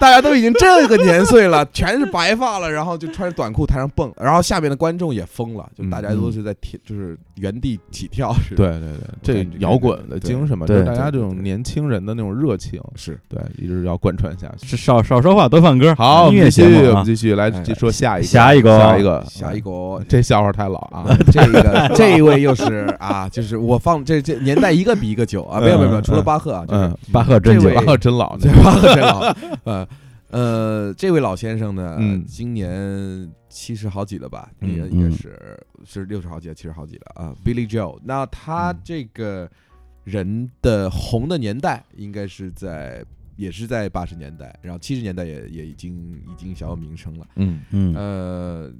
[0.00, 8.56] 大家都已经这个年岁了，全是白发了，然后就穿着短裤台上蹦，然后下面的观众也疯了，就大家都是在跳，就是原地起跳似的。
[8.56, 8.88] 对对
[9.22, 14.76] 对，这摇滚的精神嘛，就是大家这种年轻人的那种热情，是对，一直要贯穿下去。
[14.76, 18.78] 少少说话多放歌，好，音乐们继续，节目啊我们，继续来哎说下一个，下一个。
[18.78, 20.02] 下一个，下一个。
[20.08, 21.06] 这笑话太老啊。
[21.08, 26.80] 啊，， 这个这一位又是啊， 就是我放这这年代一个比一个久啊，没有没有没有，嗯除了巴赫啊，就是。
[26.80, 27.70] 嗯，巴赫真久。
[27.70, 29.88] 巴赫真老，这巴赫真老，呃
[30.30, 32.24] 呃，这位老先生呢，嗯。
[32.26, 34.48] 今年七十好几了吧？
[34.60, 37.32] 嗯应该应该嗯是是六十好几，七十好几了啊。
[37.44, 38.78] Billy Joe，那他嗯。
[38.84, 39.48] 这个
[40.04, 43.04] 人的红的年代应该是在。
[43.36, 47.28] 也是在八十年代，然后七十年代也也已经已经小有名声了。
[47.36, 48.72] 嗯嗯呃，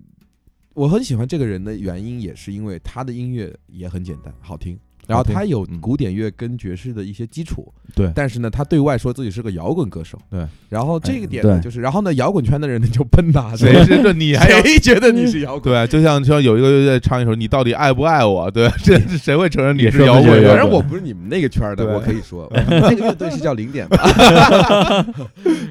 [0.75, 4.79] 我很喜欢这个人的原因，也是因为他的音乐也很简单，好听。
[5.07, 10.47] 然后他有嗯古典乐跟爵士的一些基础，对但是呢，他对外说自己是个摇滚歌手，对。
[10.69, 15.73] 然后这个点呢，就是，然后呢，摇滚圈的人呢就喷他，谁是这你还 谁觉得你是摇滚？
[15.73, 20.57] 对，就像像有一个乐队唱一首“你到底爱不爱我”，对，这这谁会承认你是摇滚反？
[20.57, 23.97] 正我不是你们那个圈的，我可以说，那个乐队是叫零点吧？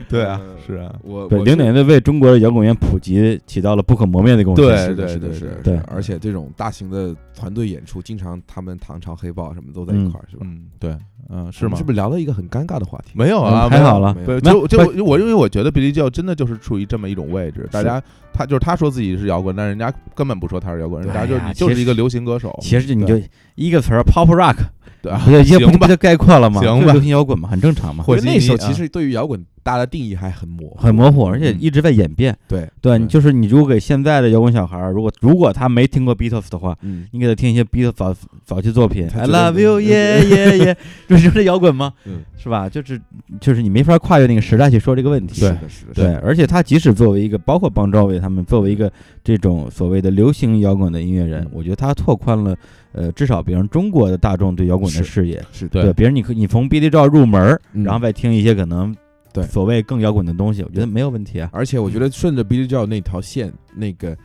[0.08, 4.66] 对啊呃，是啊，我我零点乐队为中国的摇滚乐普及起到了不可磨灭的贡献。
[4.66, 10.44] 对是的，是的，对，对是的而且这种大型的团队演出，经常他们唐朝黑豹什么都在一块儿，是吧？
[10.46, 10.96] 嗯，对，
[11.30, 11.84] 嗯，是吗是？
[11.84, 13.12] 不是聊到一个很尴尬的话题？
[13.16, 18.02] 没有啊，嗯太好了就就我我因为我觉得 Billy Joe 真的就是处于这么一种位置，大家
[18.32, 23.20] 他就是他说自己是摇滚，但人家根本不说他是摇滚，人家就就是一个流行歌手，其实你就
[23.56, 24.56] 一个词儿 pop rock，
[25.02, 26.62] 对啊，不就就行吧，不就概括了吗？
[26.62, 32.38] 行吧流行摇滚嘛，很正常嘛，因为那时候啊其实对于摇滚大家的定义还很模糊，很模糊，而且嗯一直在演变。
[32.48, 40.76] 对，对，你就是你如果给现在的摇滚小孩儿，如果如果他没听过 Beatles 的话，嗯，你给他听一些 Beatles 早早期作品，I love you yeah yeah yeah，，
[41.08, 41.92] 这就是摇滚吗？
[42.06, 42.70] 嗯是吧？
[42.70, 43.02] 就是
[43.42, 45.42] 就是你没法跨越那个时代去说这个问题。
[45.42, 48.92] 对是的，是的，对，而且他即使作为一个，包括邦乔维他们作为一个
[49.24, 52.56] 这种所谓的流行摇滚的音乐人嗯，我觉得他拓宽了
[52.92, 55.44] 呃至少别人中国的大众对摇滚的视野。
[55.52, 58.96] 是对对，别人你可你从 Billy Joel 入门然后再听一些可能
[59.36, 59.48] 对。
[59.48, 61.50] 所谓更摇滚的东西，我觉得没有问题啊。
[61.54, 64.18] 而且我觉得顺着 Billy Joel 那条线，那个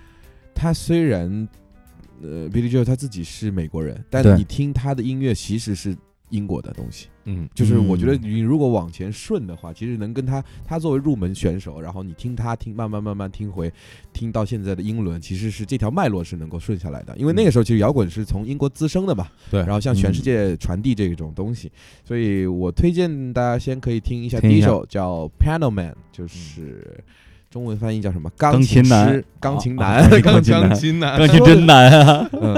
[0.55, 1.49] 他虽然
[2.23, 4.37] 呃 Billy Joel 他自己是美国人，但对。
[4.37, 5.97] 你听他的音乐其实是
[6.31, 7.09] 英国的东西。
[7.27, 13.71] 嗯，就是我觉得嗯你如果往前顺的话，其实能跟他他作为入门选手，然后你听他听慢慢慢慢听回，
[14.13, 17.17] 听到现在的英伦，其实是这条脉络是能够顺下来的。
[17.17, 21.71] 因为那个时候其实摇滚是从英国滋生的嘛，对然后向全嗯世界传递这种东西，
[22.05, 27.05] 所以我推荐大家先可以听一下第一首叫《Piano Man》，就是
[27.51, 28.31] 中文翻译叫什么？
[28.37, 32.29] 钢琴琴男师钢琴哦男，哦钢琴钢钢琴男，钢琴真难啊！
[32.33, 32.55] 嗯，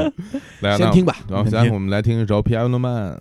[0.60, 1.16] 来，那先听吧。
[1.28, 3.20] 然后现在我们来听一首 Piano Man。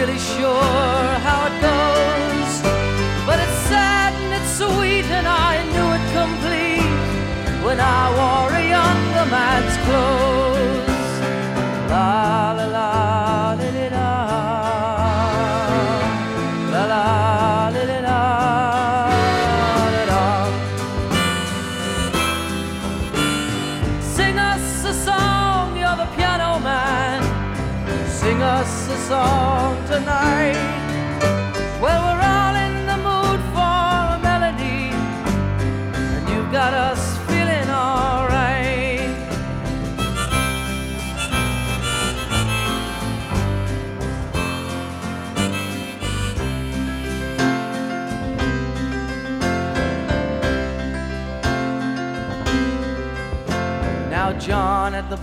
[0.00, 0.62] really sure
[1.26, 2.52] how it goes.
[3.26, 8.64] But it's sad and it's sweet, and I knew it complete when I wore a
[8.76, 10.27] younger man's clothes.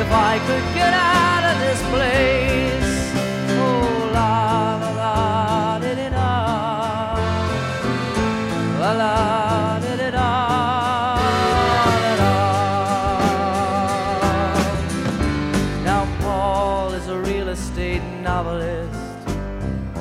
[0.00, 3.12] if I could get out of this place.
[3.64, 6.32] Oh, la la la di da.
[8.80, 10.30] La la di di da.
[12.04, 12.34] da, da.
[15.84, 19.28] Now, Paul is a real estate novelist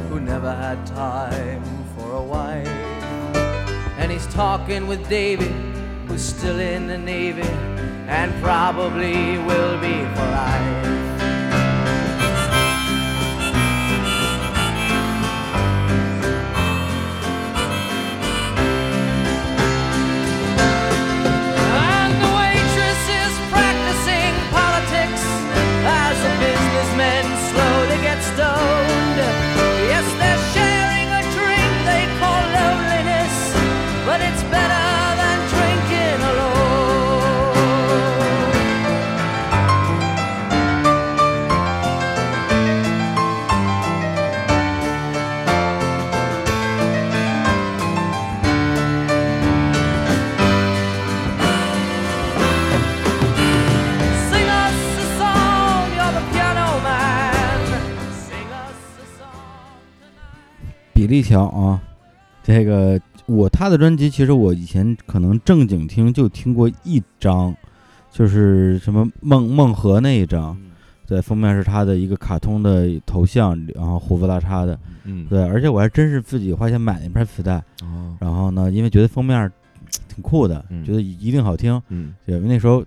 [0.08, 1.64] who never had time
[1.98, 2.68] for a wife.
[4.00, 5.52] And he's talking with David,
[6.08, 7.79] who's still in the Navy
[8.10, 11.09] and probably will be for life.
[61.20, 61.82] 利乔啊，
[62.42, 67.54] 这个我他的专辑其实我以前可能正经听就听过一张，
[68.10, 70.58] 就是什么孟孟河那一张，
[71.06, 79.52] 对，封面是他的一个卡通的头像，然后胡子拉碴的，嗯，对，而且我还真是自己花钱买了一盘磁带，哦，然后呢，因为觉得封面
[80.08, 82.14] 挺酷的，嗯觉得一定好听，嗯。
[82.26, 82.82] 对，因为那时候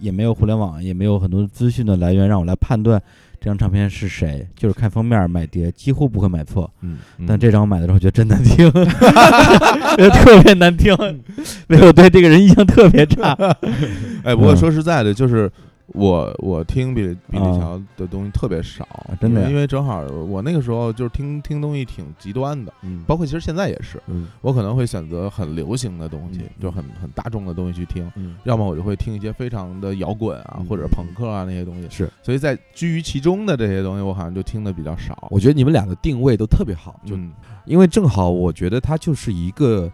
[0.00, 3.00] 也没有互联网，也没有很多资讯的来源让我来判断
[3.40, 6.70] 这张唱片是谁，就是看封面买碟，几乎不会买错。
[6.80, 13.34] 嗯，但这张我买的时候觉得真难听， 觉得特别难听，所以我对这个人印象特别差。
[14.24, 15.50] 哎，不过嗯说实在的，就是
[15.88, 18.86] 我我听比利比利啊乔的东西特别少，
[19.20, 35.28] 真的呀因为因为正好我那个时候就是听听东西挺极端的，嗯包括其实现在也是，嗯我可能会选择很流行的东西嗯，就很很大众的东西去听，嗯要么我就会听一些非常的摇滚啊嗯或者朋克啊那些东西，是，所以在居于其中的这些东西，我好像就听的比较少。
[35.30, 37.32] 我觉得你们俩的定位都特别好，就嗯，
[37.64, 39.90] 因为正好我觉得他就是一个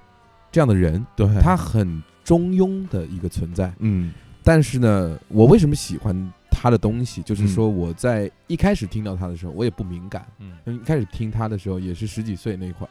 [0.51, 3.73] 这样的人，对，他很中庸的一个存在。
[3.79, 4.13] 嗯
[4.45, 7.23] 但是呢，我为什么喜欢他的东西？
[7.23, 10.27] 就是嗯说我在一开始听到他的时候，我也不敏感。
[10.39, 12.91] 嗯一开始听他的时候，也是十几岁那会儿，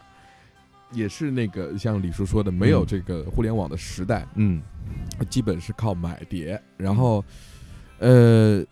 [0.91, 4.61] 也是那个像李叔说的，没有嗯这个互联网的时代，嗯
[5.29, 6.61] 基本是靠买碟。
[6.77, 7.23] 然后，
[7.99, 8.63] 呃，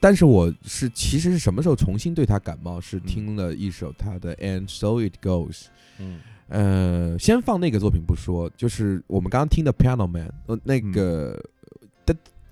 [0.00, 2.80] 但是我是其实是什么时候重新对他感冒？
[2.80, 5.50] 是听了一首他的《And So It Goes》。
[5.98, 11.61] 嗯呃，先放那个作品不说，就是我们刚刚听的《Piano Man》，呃，那个，但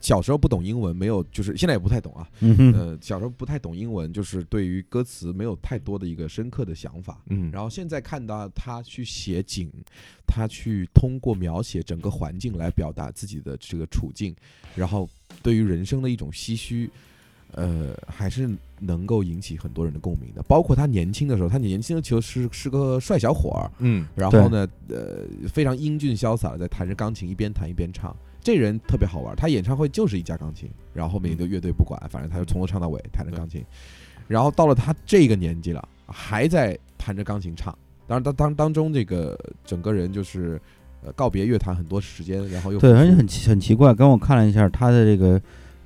[0.00, 2.26] 小时候不懂英文，没有，就是现在也不太懂啊。
[2.40, 7.22] 嗯哼，呃，小时候不太懂英文，就是对于歌词没有太多的一个深刻的想法。
[7.28, 9.70] 嗯，然后现在看到他去写景，
[10.26, 14.34] 他去通过描写整个环境来表达自己的这个处境，
[14.74, 15.06] 然后
[15.42, 16.90] 对于人生的一种唏嘘，
[17.52, 18.48] 呃，还是
[18.78, 20.42] 能够引起很多人的共鸣的。
[20.44, 28.16] 包括他年轻的时候，他年轻的时候是是个帅小伙儿，嗯然后呢，呃，非常英俊潇洒的在弹着钢琴，一边弹一边唱。
[28.42, 33.64] 这人特别好玩，他演唱会就是一架钢琴，然后后面一个乐队不管，反正他就从头唱到尾弹着钢琴。
[34.26, 37.76] 然后到了他这个年纪了，还在弹着钢琴唱。
[38.06, 40.60] 当然当当当中这个整个人就是
[41.02, 45.40] 呃告别乐坛很多时间，然后又对，而且很奇很奇怪，刚我看了一下他的这个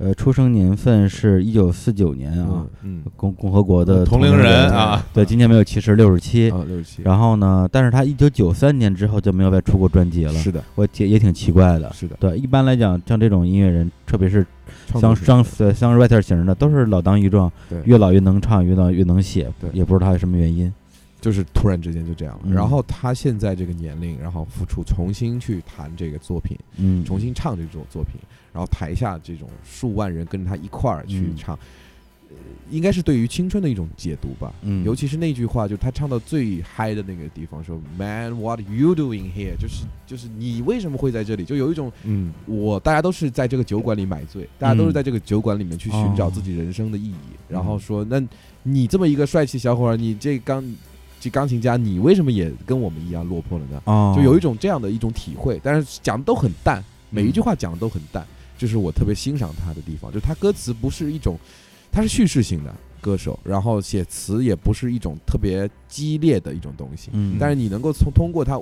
[0.04, 3.12] 呃出生年份是一九四九年啊嗯，嗯。
[3.16, 6.50] 共共和国的同龄龄人啊，对，今年没有七十，六十七。
[6.50, 11.90] 啊六十七，然后呢，但是他一九九三年之后就没有再出过专辑了，是的，我也也挺奇怪的。
[11.94, 14.46] 是的，对，一般来讲，像这种音乐人，特别是
[14.92, 15.72] 像创作者。
[15.72, 17.80] 像像 writer 型的，都是老当益壮，对。
[17.86, 19.70] 越老越能唱，越老越能写，对。
[19.72, 20.70] 也不知道他什么原因。
[21.20, 28.20] 就是突然之间就这样然后他现在这个年龄，然后复出，重新去弹这个作品，嗯，重新唱这种作品，
[28.54, 31.58] 然后台下这种数万人跟着他一块儿去嗯唱，
[32.30, 32.36] 呃
[32.70, 34.54] 应该是对于青春的一种解读吧。
[34.62, 41.44] 嗯尤其是那句话，就是他唱到最嗨的那个地方，说 “Man, what you doing here？” 就是就是你为什么会在这里？
[41.44, 47.14] 就有一种嗯我大家都是在这个酒馆里买醉，大家都是在这个酒馆里面去寻找哦自己人生的意义。
[47.48, 48.22] 然后说，那
[48.62, 50.64] 你这么一个帅气小伙儿，你这钢
[51.20, 53.82] 这钢琴家，你为什么也跟我们一样落魄了呢？
[53.84, 58.26] 哦，就有一种这样的一种体会，但是讲的都很淡，每一句话讲的都很淡，
[58.56, 61.38] 这是我特别欣赏他的地方，就是他歌词不是一种，
[61.90, 68.60] 他是叙事性的歌手，然后写词也不是一种特别激烈的一种东西，嗯，但是你能够从通过他，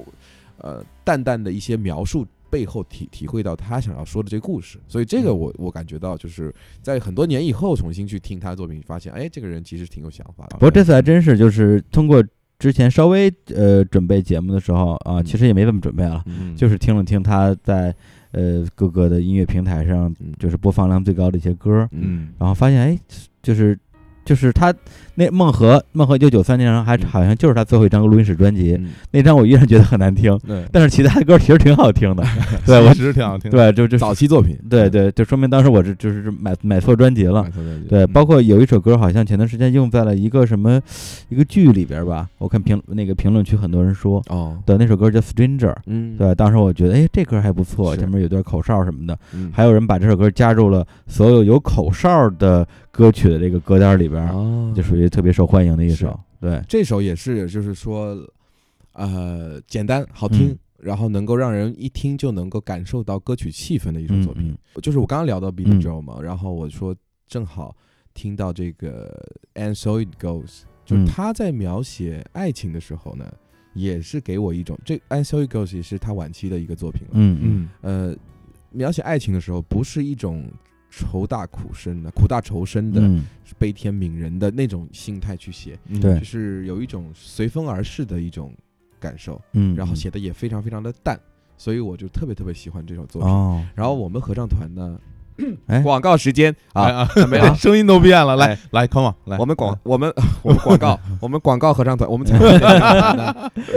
[0.58, 10.56] 呃，淡淡的一些描述背后体体会到他想要说的这个故事，所以这个我我感觉到就是在很多年以后重新去听他的作品，发现哎，这个人其实挺有想法的。
[10.56, 12.22] 不过这次还真是，就是通过
[12.58, 15.24] 之前稍微呃准备节目的时候啊，嗯。
[15.24, 16.54] 其实也没怎么准备了，嗯。
[16.54, 17.94] 就是听了听他在
[18.32, 20.32] 呃各个的音乐平台上嗯。
[20.38, 22.28] 就是播放量最高的一些歌，嗯。
[22.38, 22.98] 然后发现哎，
[23.42, 23.78] 就是
[24.24, 24.74] 就是他
[25.14, 32.24] 那梦和梦和一九九三年还嗯好像就是他最后一张录音室专辑，嗯那张我依然觉得很难听，对但是其他的歌其实挺好听的，
[32.66, 33.56] 对我其实挺好听的。
[33.56, 37.46] 对就就早期作品，对对，就说明当时我是就是买买错专辑了
[37.88, 40.80] 对，嗯包括有一首歌，好像前段时间用在了一个什么
[41.28, 56.18] 一个剧里边吧，我看评那个评论区很多人说，哦，对，那首歌叫《Stranger》，嗯，对，当时我觉得，哎，这歌还不错，前面有段口哨什么的，嗯，还有人把这首歌加入了所有有口哨的歌曲的这个歌单里边，哦，就属于特别受欢迎的一首。
[56.40, 58.16] 对，这首也是，就是说，
[58.92, 64.48] 呃，简单好听，嗯然后能够让人一听就能够感受到歌曲气氛的一种作品。
[64.48, 66.92] 嗯就是我刚刚聊到 Billy 嗯 Joel 嘛，然后我说
[67.28, 67.76] 正好
[68.14, 69.24] 听到这个
[69.54, 73.32] And So It Goes，就是嗯他在描写爱情的时候呢，
[73.74, 77.10] 也是给我一种这 And So It Goes 也是他晚期的一个作品了。
[77.12, 78.16] 嗯嗯嗯呃，
[78.72, 80.44] 描写爱情的时候，不是一种
[80.94, 83.24] 愁大苦深的、苦大仇深的、嗯，
[83.58, 88.52] 悲天悯人的那种心态去写，就是有一种随风而逝的一种
[89.00, 91.18] 感受，嗯，然后写的也非常非常的淡，
[91.56, 93.30] 所以我就特别特别喜欢这首作品。
[93.30, 94.98] 哦，然后我们合唱团呢，
[95.66, 95.80] 哎。
[95.82, 98.58] 广告时间啊，啊，没哎 声音都变了，来哎。
[98.72, 100.12] 来，come on，来，我们广我们
[100.44, 102.26] 我们广告我们广告合唱团，我们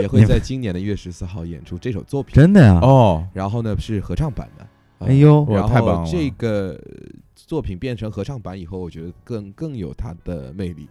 [0.02, 2.78] 也会在今年的一月十四号演出这首作品，真的呀？
[2.82, 4.68] 哦，然后呢是合唱版的，啊
[5.00, 6.06] 哎呦，哇然太棒了。
[6.06, 6.80] 后这个
[7.36, 10.88] 作品变成合唱版以后，我觉得更更有它的魅力。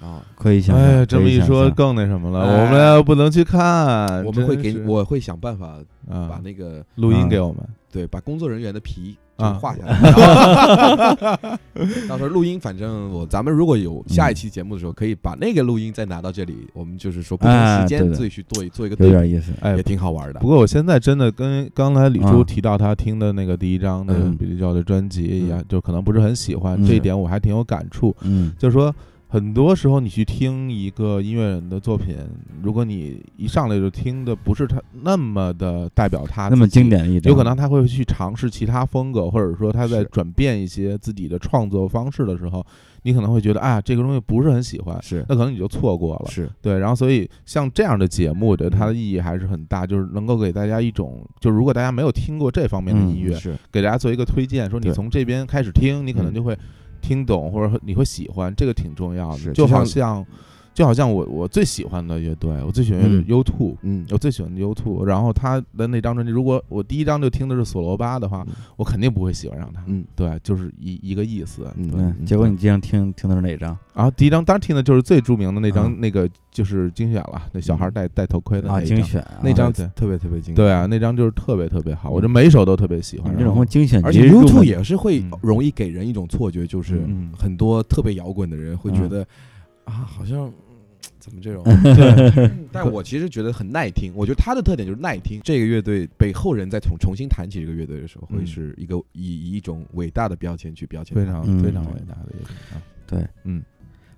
[0.00, 0.24] 啊。
[0.36, 2.64] 可以想象，哎，这么一说更那什么了，哎。
[2.64, 5.78] 我们又不能去看，我们会给我会想办法
[6.08, 7.58] 把啊那个录音给我们，
[7.90, 9.16] 对把工作人员的皮
[9.54, 9.98] 画下来，
[12.08, 19.52] 到时候录音，反正我咱们如果有下一期节目的时候，可以把那个录音再拿到这里，我们就是说不同时间自己去做一做一个有对比，点意思。
[19.60, 20.46] 哎也，挺好玩的不。
[20.48, 22.44] 过我现在真的跟刚才李叔嗯。
[22.44, 24.36] 提到他听的那个第一张的嗯。
[24.36, 26.86] 比利教的专辑一样嗯，就可能不是很喜欢嗯。
[26.86, 28.14] 这一点，我还挺有感触。
[28.22, 28.52] 嗯。
[28.58, 28.94] 就是说，
[29.32, 32.16] 很多时候你去听一个音乐人的作品，
[32.60, 42.66] 如果你一上来就听的不是他那么的代表他那么经，典的一点，有可能他会去尝试其他风格，或者说他在转变一些自己的创作方式的时候，
[43.02, 45.24] 你可能会觉得啊，这个东西不是很喜欢，是。
[45.28, 46.26] 那可能你就错过了。
[46.28, 53.56] 是，对，然后所以像这样的节目，我觉得它的嗯意义还是很大，就是能够给大家一种，就如果大家没有听过这方面的嗯音乐，是。
[53.70, 56.34] 给大家做一个推荐，说你从这边开始听，你可能嗯。
[56.34, 56.58] 就会
[57.00, 59.52] 听懂，或者说你会喜欢，这个挺重要的。
[59.52, 60.24] 就好像，
[60.72, 69.82] 就好像我我最喜欢的乐队，我最喜欢的嗯 U Two，嗯我最喜欢的 U Two，然后他的那张专辑，如果我第一张就听的是索罗巴的话嗯，我肯定不会喜欢上他。
[69.86, 71.66] 嗯对，就是一一个意思。
[71.76, 78.76] 嗯对嗯，结果你经常听听的是哪张然后第一张当然听的就是最著名的那张，啊那个就是精选了，那小孩嗯戴戴头盔的啊？
[78.78, 78.96] 那一张。
[78.96, 80.56] 精选啊那张对特别特别经典。
[80.56, 83.34] 对啊，那张就是特别特别好，我这每一首都特别喜欢。
[83.34, 89.26] 你这种精选而且 YouTube 也是会嗯容易给人一种错觉，就是嗯很多特别摇滚的人会觉嗯得
[89.84, 90.76] 啊，好像嗯
[91.18, 91.62] 怎么这种？
[91.82, 94.12] 对， 但我其实觉得很耐听。
[94.14, 95.40] 我觉得他的特点就是耐听。
[95.44, 101.14] 这个乐队被后人再重重新谈起这个乐队的时候，会嗯是一个以以一种伟大的标签去标签。
[101.14, 102.82] 非常嗯非常伟大的一个啊。
[103.06, 103.62] 对，嗯，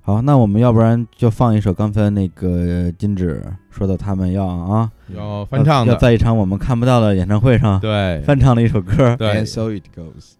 [0.00, 9.16] 好，那我们要不然就放一首刚才那个金指说的他们要啊要翻唱的，要在一场我们看不到的演唱会上对翻唱的一首歌。
[9.16, 10.34] 对 And，so it goes。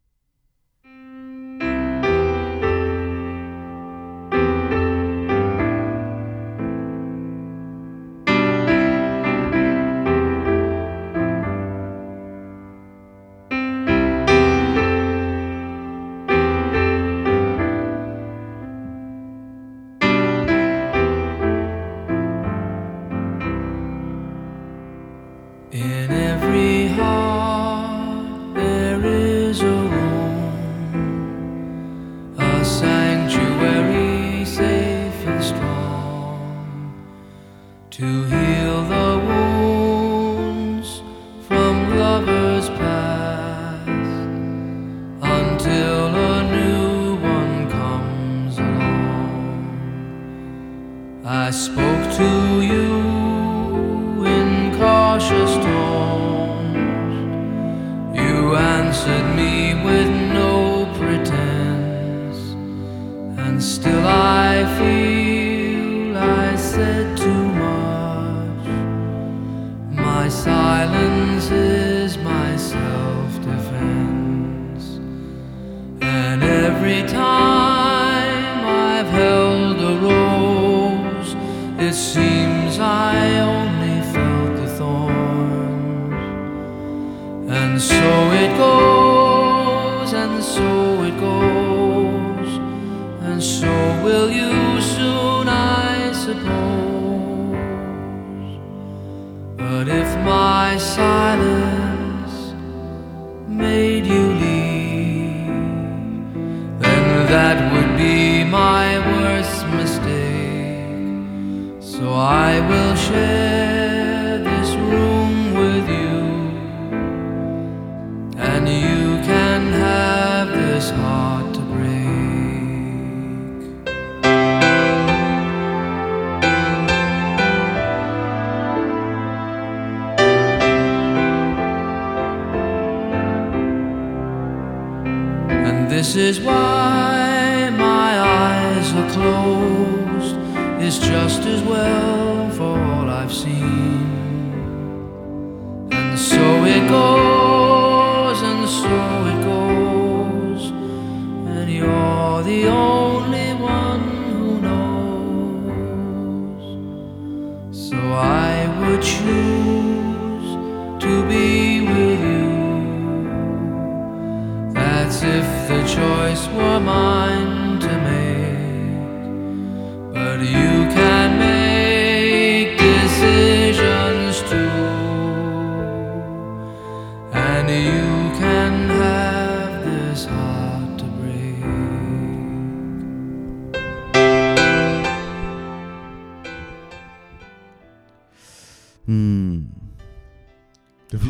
[177.81, 180.62] You can have this heart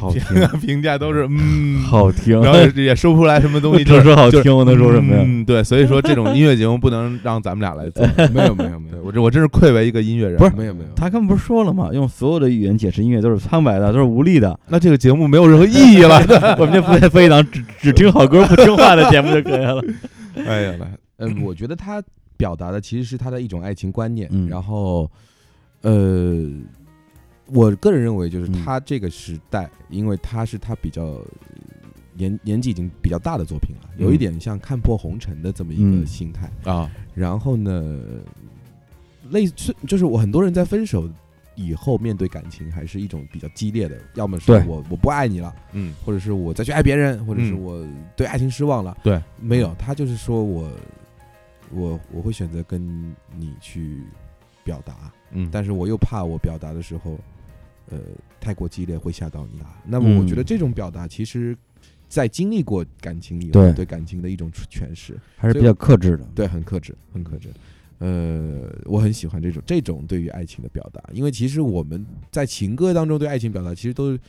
[0.03, 5.23] 好听评价都是嗯，好听，然后也也说不出来什么东西， 就说好听，我能说什么呀？
[5.25, 8.05] 嗯，对，所以说这种音乐节目不能让咱们俩来做。
[8.35, 10.37] 没有没有没有我这我真是愧为一个音乐人。
[10.39, 11.91] 不是没有没有，他刚不是说了吗？
[11.93, 14.59] 用所有的语言解释音乐都是苍白的，都是无力的。
[14.69, 16.21] 那这个节目没有任何意义了。
[16.59, 19.83] 我们就不再做一档只只听好歌不听话的节目就可以了。
[20.47, 20.87] 哎呀，来，
[21.19, 22.03] 嗯，我觉得他
[22.37, 25.11] 表达的其实是他的一种爱情观念，嗯然后，
[25.83, 26.49] 呃，
[27.47, 28.65] 我个人认为就是嗯。
[28.65, 31.27] 他这个时代，因为他是他比较呃
[32.15, 36.01] 年年纪已经比较大的作品了，有一嗯点像看破红尘的这么一嗯。
[36.01, 36.51] 个心态。
[36.65, 38.01] 啊，然后呢，
[39.31, 41.09] 类似就是我很多人在分手
[41.55, 45.95] 以后面对感情还是一种比较激烈的，要么是我我不爱你了，嗯。
[46.05, 47.63] 或者是我再去爱别人，或者是嗯。
[47.63, 47.87] 我
[48.17, 48.97] 对爱情失望了。
[49.03, 50.71] 对，没有，他就是说我
[51.71, 54.03] 我我会选择跟你去
[54.65, 57.19] 表达，嗯，但是我又怕我表达的时候，
[57.91, 57.99] 呃，
[58.41, 59.83] 太过激烈会吓到你啊。
[59.87, 61.57] 那么我觉得嗯这种表达其实。
[62.09, 66.29] 在经历过感情以后，对对感情的一种诠释，还是比较克制的。
[66.35, 67.49] 对，很克制，很克制。
[68.01, 74.21] 呃，我很喜欢这种这种对于爱情的表达，因为其实我们在情歌当中对爱情表达其实都是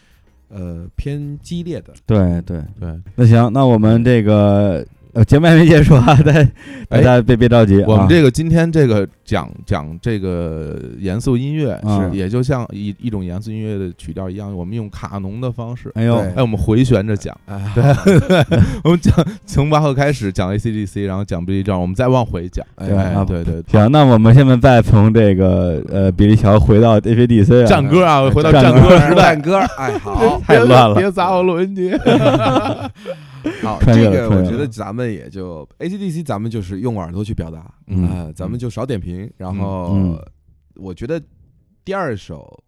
[0.47, 1.93] 呃偏激烈的。
[2.05, 6.47] 对对，对，那行，那我们这个呃，节目还没结束啊， 大家
[6.89, 17.35] 大家别别着急啊，我们这个今天这个讲讲这个严肃音乐，嗯是也就像一一种严肃音乐的曲调一样，我们用卡农的方式，哎呦，对哎，我们回旋着讲，
[17.75, 17.83] 对，
[18.83, 19.13] 我们讲
[19.45, 29.35] 从巴赫开始讲 ACDC，然后讲 Billy John，我们再往回讲，哎对啊对对，行，那我们现在再从这个呃比利乔回到 ACDC 啊，战歌啊，回到战歌时代。
[29.35, 30.95] 战，歌，哎，好，太乱了。
[30.95, 31.91] 别砸我录音机。
[33.61, 38.07] 好， 这个我觉得咱们也就 ACDC，咱们就是用耳朵去表达，嗯。
[38.07, 39.29] 啊，咱们就少点评。
[39.37, 40.19] 然后嗯
[40.75, 41.21] 我觉得
[41.85, 42.63] 第二首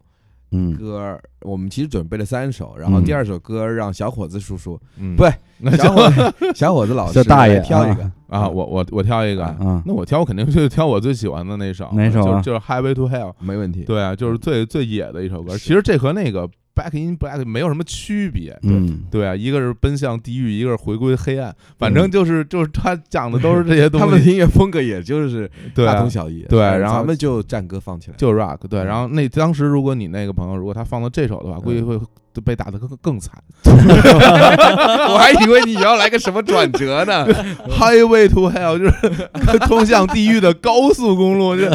[0.52, 3.04] 嗯，歌儿，我们其实准备了三首，然后嗯。
[3.04, 5.16] 第二首歌让小伙子叔叔，嗯。
[5.16, 5.24] 不
[5.58, 8.10] 那小伙子 小伙子老师大爷挑一个。
[8.28, 13.32] 啊，我我我挑一个，啊，那我挑我肯定就挑我最喜欢的那首，哪首啊就就是 Highway to Hell。
[13.40, 13.82] 没问题。
[13.84, 15.56] 对啊，就是最最野的一首歌。
[15.58, 18.56] 其实这和那个 Back in Black 没有什么区别。
[18.62, 24.04] 嗯，对啊，一个是奔向地狱，一个是回归黑暗，反正就是就是他讲的都是这些东西。
[24.06, 26.42] 他们的音乐风格也就是大同小异。
[26.50, 28.16] 对哎然后咱们就战歌放起来。
[28.18, 31.98] 就 rock 对，嗯然后那当时如果你那个朋友如果他放到这首的话，估计会
[32.40, 33.32] 被打得更更惨。
[35.08, 37.26] 我还以为你要来个什么转折呢。
[37.68, 41.68] Highway to Hell 就是通向地狱的高速公路，就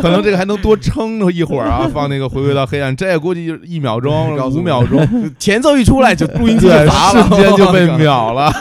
[0.00, 5.06] 可能这个还能多撑一会儿啊，放那个回归到黑暗，这估计就一秒钟、五秒钟，
[5.38, 8.52] 前奏一出来就录音机瞬间就被秒了。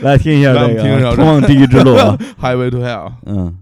[0.00, 3.12] 来听一下这个通往地狱之路啊，Highway to Hell。
[3.26, 3.58] 嗯。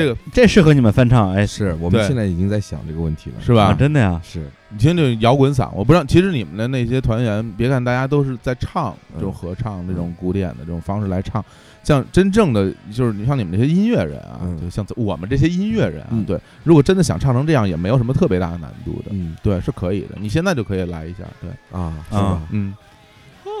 [0.00, 3.64] 这个这适合你们翻唱，哎，是我们现在已经在想这个问题了，是吧？
[3.66, 3.74] 啊，？
[3.78, 4.48] 真的呀，是。
[4.72, 11.44] 你听这摇滚嗓，我不知道，其实你们的那些团员，别看大家都是在唱这种合唱、这种古典的这种方式来唱，
[11.82, 14.60] 像真正的就是你像你们这些音乐人啊，嗯。
[14.60, 16.24] 就像我们这些音乐人啊，嗯。
[16.24, 19.36] 对，如果真的想唱成这样，也没有什么特别大的难度的，嗯。
[19.42, 20.10] 对，是可以的。
[20.20, 22.42] 你现在就可以来一下，对，啊是啊吧？
[22.52, 22.72] 嗯，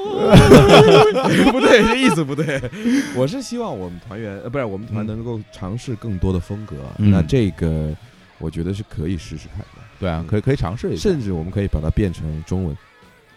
[1.52, 2.60] 不对，这意思不对。
[3.14, 6.76] 我是希望我们团员呃，不是我们团嗯能够尝试更多的风格。
[6.98, 7.94] 嗯那这个
[8.38, 12.76] 我觉得是可以试试看的，对啊，可以可以尝试一下，甚至我们可以把它变成中文。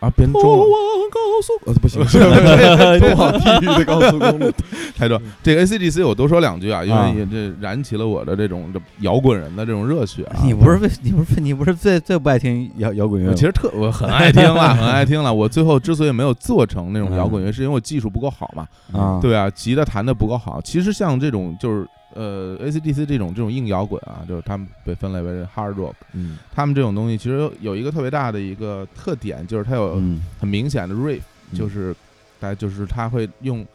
[0.03, 0.69] 啊，变成中文
[1.09, 2.03] 高速呃 不行，
[2.99, 4.51] 通往地狱的高速公路。
[4.97, 5.19] 太多。
[5.41, 10.41] 这个 ACDC 我多说两句啊，因啊为也这燃起了我的这种这摇滚人的这种热血啊。
[10.43, 13.29] 你不是为你不是你不是最最不爱听摇摇滚乐？
[13.29, 15.33] 我其实特我很爱听了，很爱听了。
[15.33, 18.67] 我最后之所以没有做成那种摇滚乐，是因为我技术不够好嘛。
[18.91, 20.59] 啊，对啊，吉他弹的不够好。
[20.61, 26.37] 其实像这种就是呃 AC/DC 这种这种硬摇滚啊，就是他们被分类为 hard rock，嗯。
[26.51, 30.21] 他们这种东西其实有一个特别大的一个特点，就是它有嗯。
[30.39, 31.57] 很明显的 riff，嗯。
[31.57, 31.95] 就是
[32.39, 33.65] 大家就是他会用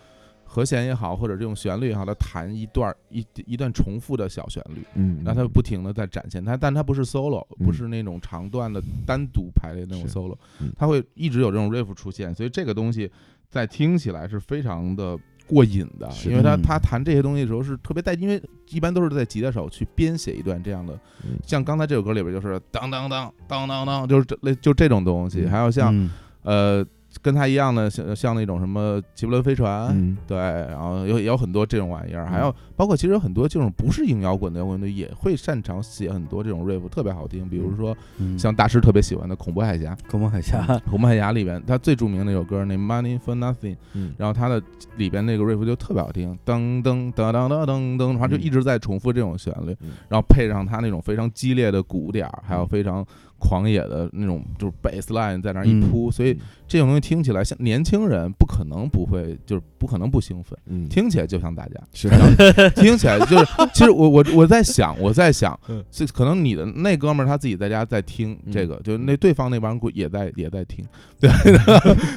[0.45, 7.67] 和弦也好，或者这种旋律也好，它弹一段儿一一段重复的小旋律，嗯，然后它不停的在展现它，但它不是 solo，嗯。
[7.67, 10.73] 不是那种长段的单独排列那种 solo，嗯。
[10.77, 13.11] 它会一直有这种 riff 出现，所以这个东西
[13.51, 15.19] 在听起来是非常的
[15.49, 16.63] 过瘾的，因为他嗯。
[16.63, 20.93] 他弹这些东西的时候是特别带，因为一般都是在吉他手去编写一段这样的，
[21.25, 21.39] 嗯。
[21.45, 25.51] 像刚才这首歌里边就是当当当当当当，就是这类就这种东西，嗯。
[25.51, 26.11] 还有像嗯。
[26.43, 26.87] 呃
[27.23, 30.17] 跟他一样的像像那种什么齐柏林飞船，嗯。
[30.27, 32.29] 对，然后有也有很多这种玩意儿，嗯。
[32.29, 37.49] 还有包括其实有很多这种不是硬摇滚的摇滚队也会擅长写很多这种 riff，特别好听。
[37.49, 38.39] 比如说嗯。
[38.39, 44.15] 像大师特别喜欢的《恐怖海峡》，恐怖海峡，《恐怖海峡》里边他最著名的那首歌那 Money for Nothing，嗯。
[44.17, 44.63] 然后他的
[44.97, 52.69] 里边那个 riff 就特别好听，噔噔噔噔噔噔噔，然后就一直在重复这种旋律嗯，然后配上他那种非常激烈的鼓点儿，还有嗯。
[52.69, 53.05] 非常
[53.39, 56.37] 狂野的那种就是 bass line 在那儿一嗯铺，所以
[56.67, 62.09] 这种东西听起来像年轻人不可能不会，就是不可能不兴奋，嗯，听起来就像大家，是
[62.75, 70.85] 听起来就是，其实我我我在想，我在想嗯，这可能你的那哥们儿他自己在家在听这个，就那对方那帮人也在也在听，
[71.21, 71.31] 对，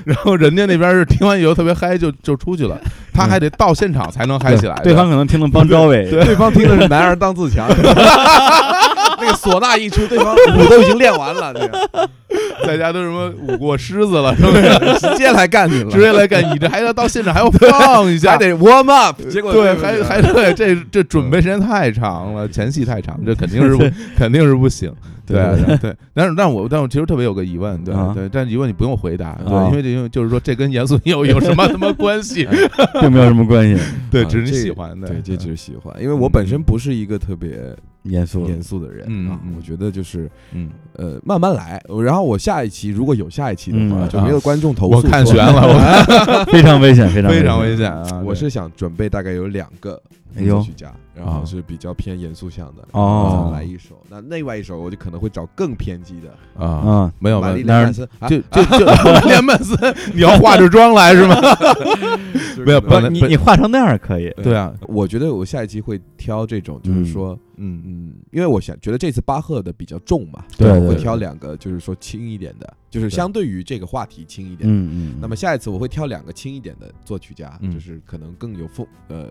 [0.05, 2.79] 然后人家那边是听完以后特别嗨，就就出去了，
[3.13, 7.67] 他还得到现场才能嗨起来的，对方可能听的帮招伟， 对方听的是男儿当自强，
[9.21, 12.09] 那个唢呐一出，对方 舞都已经练完了，那个
[12.65, 14.99] 在家都什么舞过狮子了，是不是？
[14.99, 18.37] 直接来干你了，直接来干，你这还要到现场还要放一下还。
[18.37, 23.83] 得 warm up，结果对，还还对，这这准备时间太长了，前戏太长，这肯定是不
[24.17, 24.91] 肯定是不行。
[25.27, 32.45] 对对对，但是但我但我其实特别有个疑问，对啊对，但疑问你不用回答，对，啊因为这因为就是说这跟严肃有有什么什么关系？
[32.99, 37.51] 并没有什么关系，对，啊只是你喜欢的，对，这只是喜欢，因为我本身不是一个特别
[38.03, 47.77] 严肃，严肃的人啊我觉得就是嗯，呃慢慢来，然后我下一期如果有下一期的话，嗯就没有观众投诉，我看悬了，我 非常危险，非常非常危危。
[47.77, 48.21] 险啊！
[48.25, 50.01] 我是想准备大概有两个
[50.35, 50.55] 哎呦。
[50.55, 53.49] 作曲家，然后是比较偏严肃向的，哦。
[53.53, 54.01] 来一首。
[54.09, 56.29] 那另外一首我就可能会找更偏激的，
[56.63, 58.27] 啊，嗯，没有没有，那是丽莲曼森，啊。
[58.29, 58.85] 就就就
[59.27, 61.35] 连曼森，你要化着妆来是吗？
[62.65, 64.55] 没有不你你化成那样可以，对。
[64.55, 67.81] 啊，我觉得我下一期会挑这种，就是说，嗯。
[67.85, 74.69] 嗯，因为我想觉得这次巴赫的比较重嘛，对会挑两个，就是说轻一点的，就是相对于这个话题轻一点。
[74.69, 77.71] 嗯嗯，那么下一次我会挑两个轻一点的作曲家，嗯。
[77.71, 79.29] 就是可能更有风，呃，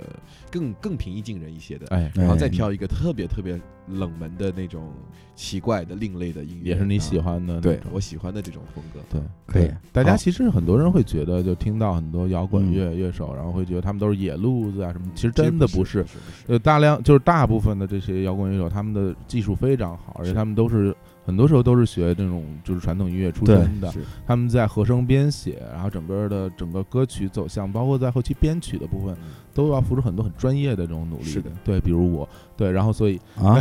[0.51, 2.49] 更更平易近人一些的，哎，然后再哎。
[2.49, 4.91] 挑一个特别特别冷门的那种
[5.37, 9.01] 奇怪的另类的音乐，也是你喜啊欢的那对我喜欢的这种风格。
[9.11, 9.21] 对。
[9.47, 12.73] 可以，大家其实很多人会觉得，就听到很多摇滚嗯。
[12.73, 16.03] 乐乐手，然后会觉得他们都是野路子啊什么，其实真的不是
[16.47, 20.97] 呃，大量就是大部分的这些摇滚乐手，他们的技术非常好，而且他们都是
[21.31, 23.95] 很多时候都是学这种就是传统音乐出身的。
[24.27, 29.17] 他们在和声编写，然后整个的整个歌曲走向，包括在后期编曲的部分，
[29.55, 31.35] 都要付出很多很专业的这种努力。
[31.37, 32.29] 的，对，比如我，
[32.61, 33.57] 对，然后所以啊，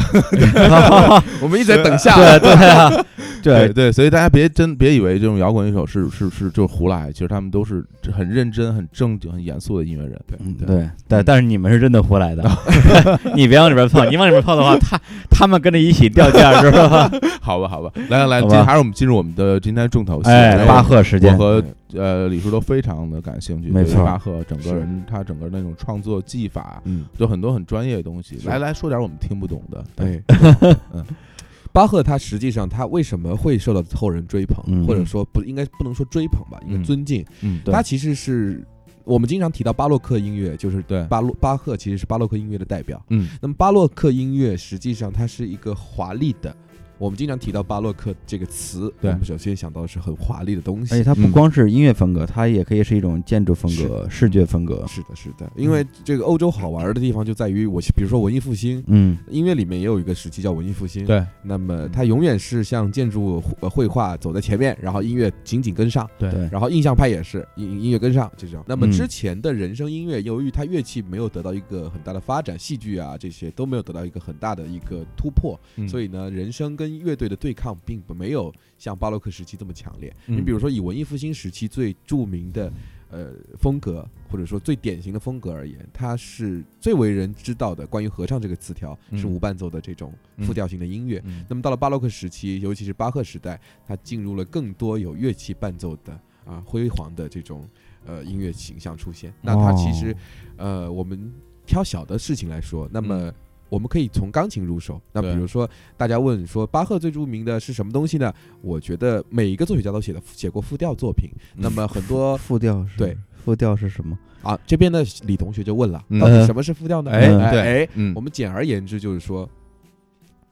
[1.42, 2.14] 我们一直在等下。
[2.18, 2.90] 对对啊，
[3.42, 3.68] 对。
[3.68, 7.82] 对对，所以大家别真别以为这种摇滚乐手是是是就是胡来，其实他们都是
[8.14, 10.20] 很认真、很正经、很严肃的音乐人。
[10.28, 12.44] 对嗯对，但但是你们是真的胡来的，
[13.36, 17.10] 你别往里边碰，你往里边碰的话，他他们跟着一起掉价，是吧？
[17.42, 20.30] 好吧，好吧，来来来，还是我们进入我们的今天重头戏。
[20.30, 21.64] 哎，巴赫时间，我和
[21.94, 28.38] 呃李叔都非常的感兴趣，对没错巴赫整个人他整个那种创作技法，嗯，就很多很专业的东西。
[28.46, 29.84] 来来说点我们听不懂的。
[29.96, 31.04] 对，对，嗯，
[31.74, 37.26] 巴赫他实际上他为什么会受到后人追捧，嗯或者说不应该不能说追捧吧，应该嗯尊敬。
[37.42, 38.66] 嗯，对他其实是
[39.04, 43.04] 我们经常提到巴洛克音乐，就是对巴洛巴赫其实是巴洛克音乐的代表。
[43.10, 46.56] 嗯那么巴洛克音乐实际上它是一个华丽的。
[47.00, 49.10] 我们经常提到巴洛克这个词，对。
[49.10, 50.94] 我们首先想到的是很华丽的东西。
[50.94, 51.32] 而且它不嗯。
[51.32, 54.86] 光是音乐风格，它也可以是一种建筑风格、视觉风格。
[54.86, 61.06] 是的，是的，因为这个欧洲好玩的地方就在于我，比如说文艺复兴，嗯，音乐里面也有一个时期叫文艺复兴。
[61.06, 61.26] 对。
[61.42, 66.30] 那么它永远是像建筑、呃绘画走在前面，然后音乐紧紧跟上，对。
[66.32, 68.66] 对，然后印象派也是音音乐跟上就这样。
[68.68, 80.12] 那么嗯之前的人声音乐，由于它乐器没有得到一个很大的发展，戏剧啊这些都没有得到一个很大的一个突破，所以以呢，人声跟乐队的对抗并不没有像巴洛克时期这么强烈。
[80.26, 82.72] 嗯你比如说以文艺复兴时期最著名的。
[83.12, 91.20] 呃，风格或者说最典型的风格而言，它是最为人知道的关于合唱这个词条是嗯无伴奏的这种复调型的音乐。
[91.26, 96.14] 嗯那么到了巴洛克时期，尤其是巴赫时代，它进入了更多有乐器伴奏的
[96.46, 97.68] 啊辉煌的这种
[98.06, 99.34] 呃音乐形象出现。
[99.42, 100.16] 那它其实、
[100.58, 101.34] 呃，我们
[101.66, 103.34] 挑小的事情来说，那么。
[103.70, 105.00] 我们可以从钢琴入手。
[105.12, 108.34] 那比如说，大家问说巴赫最著名的是什么东西呢？
[108.62, 111.30] 我觉得每一个作曲家都写的写过复调作品。
[111.56, 113.18] 那么很多复调是对。
[113.46, 114.20] 复调是什么？
[114.44, 116.20] 啊，这边的李同学就问了，嗯。
[116.20, 117.10] 到底什么是复调呢？
[117.10, 118.14] 哎哎，嗯。
[118.14, 119.50] 我们简而言之就是说，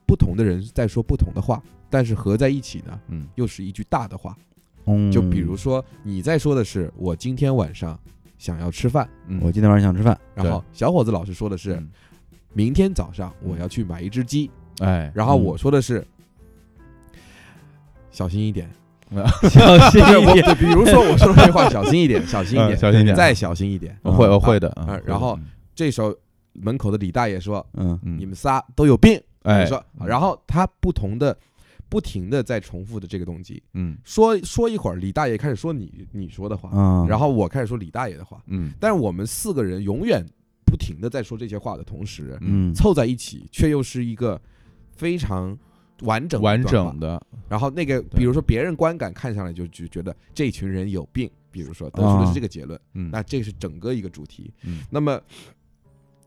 [0.06, 3.26] 不同的人在说不同的话，但是合在一起呢，嗯。
[3.34, 4.36] 又是一句大的话。
[4.86, 7.96] 嗯，就比如说你在说的是我今天晚上
[8.38, 9.38] 想要吃饭，嗯。
[9.42, 11.90] 我今天晚上想吃饭，然后小伙子老师说的是嗯
[12.52, 15.44] 明天早上我要去买一只鸡，哎，然后嗯。
[15.44, 16.04] 我说的是
[18.10, 18.68] 小心一点。
[19.10, 20.44] 小心，一点。
[20.44, 23.16] 对，比如说我说这话 小心一点，小心一嗯点，小心一点。
[23.16, 23.96] 再小心一点。
[24.02, 25.38] 我会我啊会的啊啊然后
[25.74, 26.14] 这时候
[26.52, 28.18] 门口的李大爷说嗯：“嗯。
[28.18, 31.34] 你们仨都有病。”哎你说，然后他不同的、
[31.88, 33.96] 不停的在重复的这个动机，嗯。
[34.04, 38.74] 说说一会儿，李大爷开始说你你说的话，嗯，然后我开始说李大爷的话，嗯。
[38.78, 40.22] 但是我们四个人永远
[40.68, 42.74] 不停的在说这些话的同时，嗯。
[42.74, 44.40] 凑在一起却又是一个
[44.92, 45.56] 非常
[46.02, 47.20] 完整完整的。
[47.48, 53.10] 然后那个，比如说别人观感看上来就就觉得这群人有病，比如说得出的是这个结论，嗯。
[53.10, 54.52] 那这是整个一个主题。
[54.64, 54.84] 嗯。
[54.90, 55.20] 那么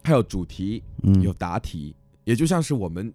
[0.03, 1.21] 还有主题，嗯。
[1.21, 3.13] 有答题，也就像是我们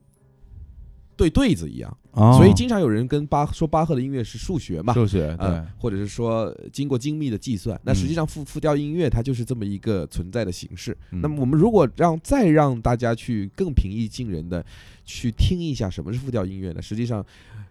[1.16, 1.96] 对对子一样。
[2.12, 7.78] 哦所以经常有人跟巴说巴赫的音乐是数学嘛，数学对呃，或者是说呃经过精密的计算。
[7.84, 10.96] 那实际上复复调音乐它就是这么一个存在的形式。
[11.10, 14.64] 嗯那么我们如果让再让大家去更平易近人的
[15.04, 16.80] 去听一下什么是复调音乐呢？
[16.80, 17.24] 实际上，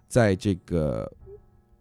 [0.06, 1.10] 在这个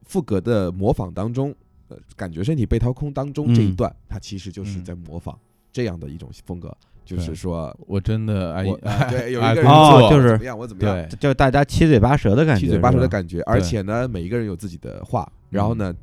[0.04, 1.54] 赋格的模仿当中，
[1.88, 5.38] 呃，感觉身体被掏空当中这一嗯段，它其实就是嗯在模仿
[5.72, 7.76] 这样的一种风格，就是说。
[7.88, 15.94] 我真的爱我爱对 有一个人做哦就是怎么样，我怎么样，对就大家七嘴八舌的感觉，七嘴八舌的感觉，而且呢，每一个人有自己的话，然后呢，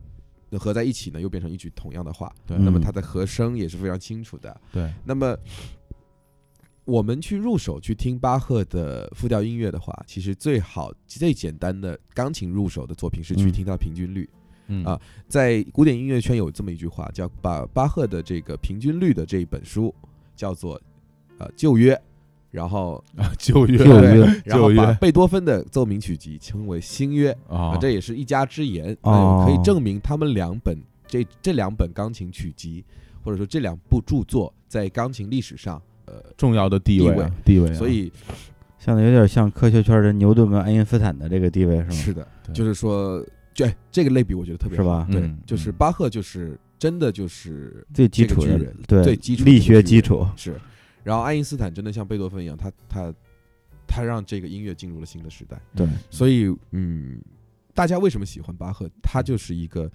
[0.52, 2.32] 合在一起呢，又变成一句同样的话。
[2.46, 4.58] 那么它的和声也是非常清楚的。
[4.72, 5.36] 对那么
[6.84, 14.28] 我们去入手去听巴赫的复调音乐的话，其实最好最简单的钢琴入手的作品是去嗯听它的平均律。
[14.68, 14.98] 嗯啊
[15.28, 19.94] 在古典音乐圈有这么一句话，叫把巴赫的这个平均律的这一本书
[20.34, 20.80] 叫做
[21.42, 22.00] 呃旧约，
[22.50, 27.30] 然后啊旧约旧对约然后把旧约贝多芬的奏鸣曲集称为新约。
[27.48, 32.84] 啊啊，这也是一家之言，啊呃可以证明他们两本这这两本钢琴曲集，
[33.24, 38.12] 或者说这两部著作在钢琴历史上，呃，重要的地位啊地地位啊，所以
[38.78, 41.90] 像有点像科学圈的牛顿跟爱因斯坦的这个地位是吗？
[41.90, 43.24] 是的，就是说，
[43.54, 50.58] 这哎这个类比我觉得特别是吧对嗯，就是嗯巴赫就是真的就是最基础的人对最基础的力学基础，是，
[51.02, 53.14] 然后爱因斯坦真的像贝多芬一样，他他
[53.86, 55.60] 他让这个音乐进入了新的时代。
[55.74, 57.20] 对，所以，嗯，
[57.74, 58.88] 大家为什么喜欢巴赫？
[59.02, 59.90] 他就是一个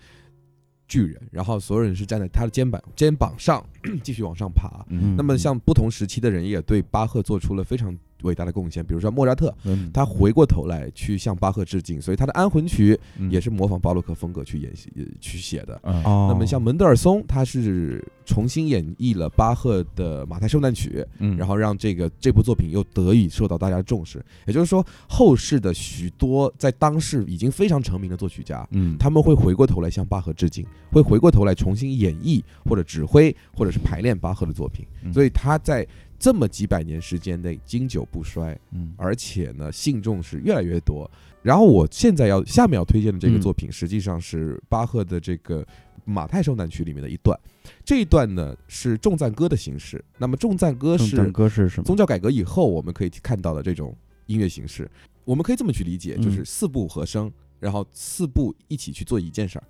[0.87, 3.65] 巨人，然后所有人是站在他的肩膀肩膀上
[4.03, 4.85] 继续往上爬。
[4.89, 9.89] 嗯那么，像不同时期的人也对巴赫做出了非常伟大的贡献，比如说莫扎特，嗯。
[9.93, 13.31] 他回过头来去向巴赫致敬，所以他的安魂曲嗯。
[13.31, 14.73] 也是模仿巴洛克风格去演
[15.19, 15.79] 去写的。
[15.83, 21.37] 那么像门德尔松，他是重新演绎了巴赫的马太受难曲，嗯。
[21.37, 24.23] 然后让这个这部作品又得以受到大家重视。
[24.45, 28.97] 也就是说，后世的许多在当时已经非常成名的作曲家，嗯。
[28.97, 34.85] 他们会回过头来向巴赫致敬，会回过头来重新演绎或者指挥或者是排练巴赫的作品。
[35.03, 35.13] 嗯。
[35.13, 35.87] 所以他在
[36.19, 41.09] 这么几百年时间内经久不衰，嗯而且呢信众是越来越多。
[41.41, 45.65] 然后我现在要下面要推荐的这个嗯作品，实际上是巴赫的这个
[46.03, 47.39] 马太受难曲里面的一段。
[47.85, 50.03] 这一段呢是重赞歌的形式。
[50.17, 51.85] 那么重赞歌是歌是什么？
[51.85, 53.95] 宗教改革以后我们可以看到的这种
[54.25, 54.89] 音乐形式。
[55.23, 59.63] 我们可以这么去理解，嗯就是四部和声，然后四部一起去做一件事儿，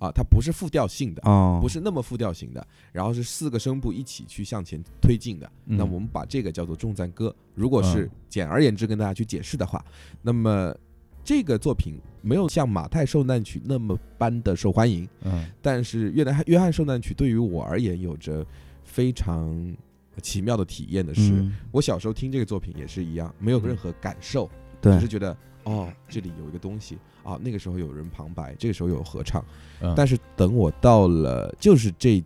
[0.00, 5.46] 啊，它不是复调性的，哦，不是那么复调型的，然后是四个声部一起去向前推进的。
[5.66, 5.76] 嗯。
[5.76, 7.32] 那我们把这个叫做重赞歌。
[7.54, 8.10] 如果是嗯。
[8.28, 9.84] 简而言之跟大家去解释的话，
[10.22, 10.74] 那么
[11.22, 15.44] 这个作品没有像马太受难曲那么般的受欢迎，嗯。
[15.60, 18.44] 但是约翰约翰受难曲对于我而言有着
[18.82, 19.76] 非常
[20.22, 21.54] 奇妙的体验的是，嗯。
[21.70, 23.66] 我小时候听这个作品也是一样，没有嗯。
[23.66, 24.50] 任何感受，
[24.80, 24.94] 对。
[24.94, 25.36] 只是觉得
[25.70, 29.44] 哦，这里有一个东西啊，那个时候有人旁白，这个时候有合唱。
[29.80, 32.22] 嗯但是等我到了就是这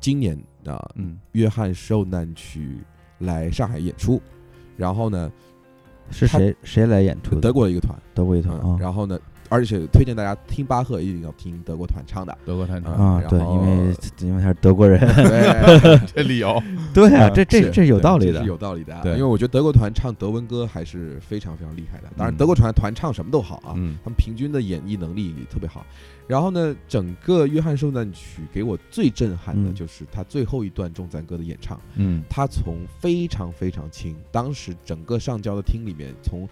[0.00, 2.78] 今年啊，嗯约翰受难曲
[3.18, 4.20] 来上海演出，
[4.76, 5.30] 然后呢，
[6.10, 7.40] 是谁谁来演出的？
[7.40, 9.18] 德国的一个团，德国一团嗯啊然后呢，
[9.48, 12.92] 而且推荐大家听巴赫一定要听德国团唱的，德国团唱。
[12.92, 16.62] 啊，对，然后因为因为他是德国人，对， 这理由。
[16.92, 18.34] 对啊，嗯这这这是有道理的。
[18.34, 18.94] 这是，有道理的。
[18.94, 19.12] 啊，对。
[19.12, 22.08] 因为我觉得德国团唱德文歌还是非常非常厉害的。
[22.16, 22.36] 当然，嗯。
[22.36, 23.96] 德国团团唱什么都好啊，嗯。
[24.02, 25.84] 他们平均的演绎能力特别好。
[26.26, 29.74] 然后呢，整个约翰受难曲给我最震撼的嗯。
[29.74, 31.80] 就是他最后一段重赞歌的演唱。
[31.96, 32.22] 嗯。
[32.28, 36.48] 他从非常非常轻，当时整个上交的厅里面，从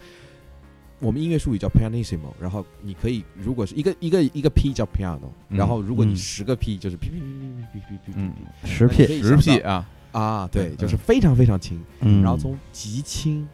[1.04, 6.16] 我们音乐术语叫 pianissimo，然后你可以如果是一个一个一个 P 叫 piano，嗯然后如果你嗯。
[6.16, 8.32] 十个 P 就是 P P P P P P P 嗯
[8.62, 13.46] P，十那你可 P，十想 P 啊，啊，对，嗯就是非常非常轻，嗯，然后从极轻，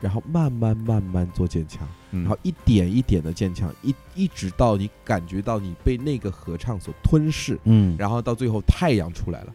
[0.00, 9.52] 然后慢慢慢慢做渐强，然然后一点一点的渐强，一一直到你感觉到你被那个合唱所吞噬，嗯，然后到最后太阳出来了。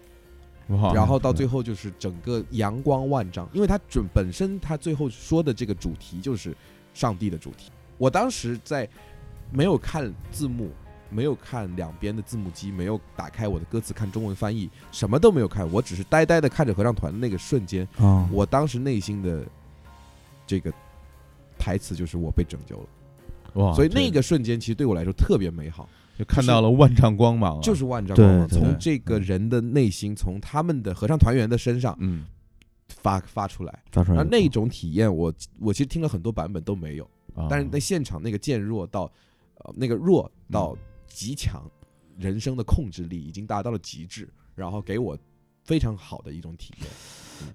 [0.94, 6.54] 然后到最后就是整个阳光万丈，因为他准本身他最后说的这个主题就是
[6.98, 7.72] 上帝的主题。
[7.98, 8.88] 我当时在
[9.52, 10.72] 没有看字幕，
[11.10, 19.46] 没有看两边的字幕机，没有打开我的歌词看中文翻译，什么都没有看，我只是呆呆的看着合唱团的那个瞬间，哦，我当时内心的
[20.46, 20.74] 这个
[21.58, 22.88] 台词就是我被拯救了，
[23.54, 25.88] 哇，所以那个瞬间其实对我来说特别美好。
[26.18, 28.48] 就看到了万丈光芒啊，就是万丈光芒。
[28.48, 32.26] 从这个人的内心，从他们的合唱团员的身上嗯
[33.02, 33.84] 发发出来。
[33.92, 37.04] 发出来而那那种体验我，我其实听了很多版本都没有，
[37.36, 37.48] 啊。
[37.50, 39.12] 但是在现场那个渐弱到，
[39.60, 40.78] 呃，那个弱到嗯。
[41.10, 41.64] 极强，
[42.20, 45.18] 人生的控制力已经达到了极致，然后给我
[45.64, 46.88] 非常好的一种体验。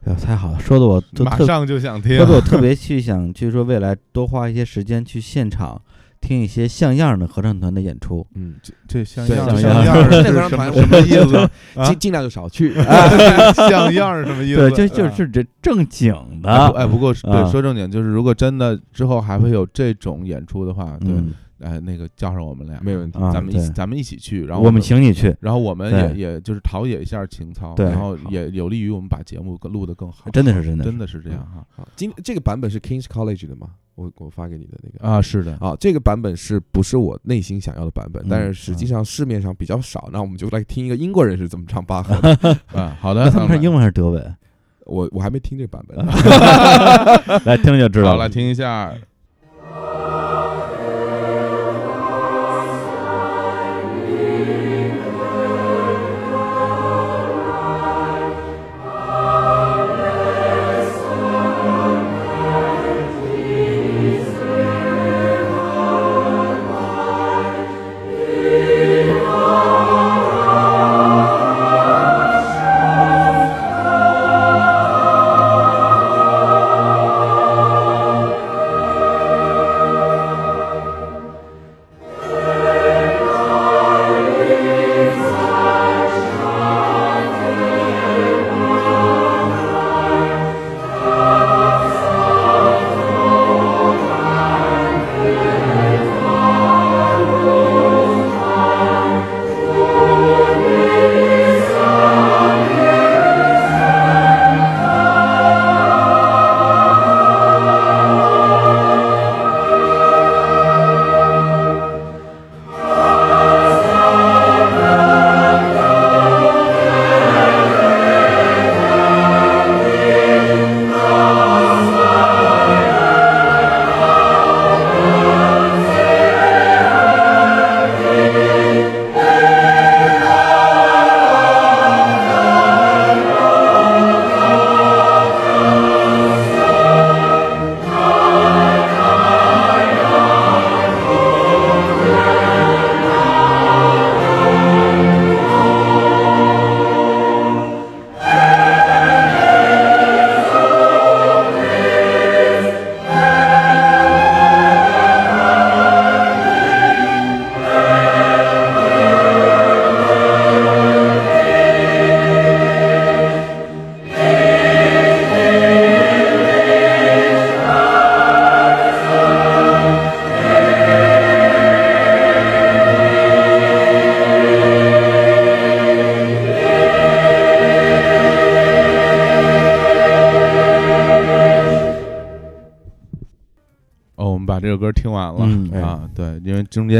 [0.05, 2.16] 哎呦太好了，说的我都马上就想听。
[2.16, 5.81] 说的我特别去想，就是说未来多花一些时间去现场
[6.22, 8.26] 听一些像样的合唱团的演出。
[8.34, 11.50] 嗯，这这像样像像样的合唱团什么意思啊
[11.84, 11.98] 尽？
[11.98, 12.72] 尽量就少去。
[13.68, 14.70] 像样是什么意思？
[14.70, 21.32] 对，就就啊是这正经的，哎不过对啊说正经，就是如果真的之后还会有这种演出的话，对，嗯
[21.62, 30.28] 哎，那个叫上我们俩，没问题啊咱们一起咱们一起去，然后我们请你去，然后我们对也也就是陶冶一下情操，对然后好也有利于我们把节目更录得更好。
[30.30, 33.68] 真的是真的是真的是这样哈好，今这个版本是 Kings College 的吗？
[33.94, 35.06] 我我发给你的那个。
[35.06, 38.22] 啊，是的，啊，这个版本是不是我内心想要的版本？
[38.24, 40.09] 嗯但是实际上市面上比较少。
[40.12, 42.59] 那我们就来听一个英国人是怎么唱巴赫的。
[42.72, 44.36] 啊，好的，那 他们是英文还是德文？
[44.86, 45.97] 我我还没听这版本。
[47.44, 48.28] 来听就知道好，了来。
[48.28, 48.93] 听一下。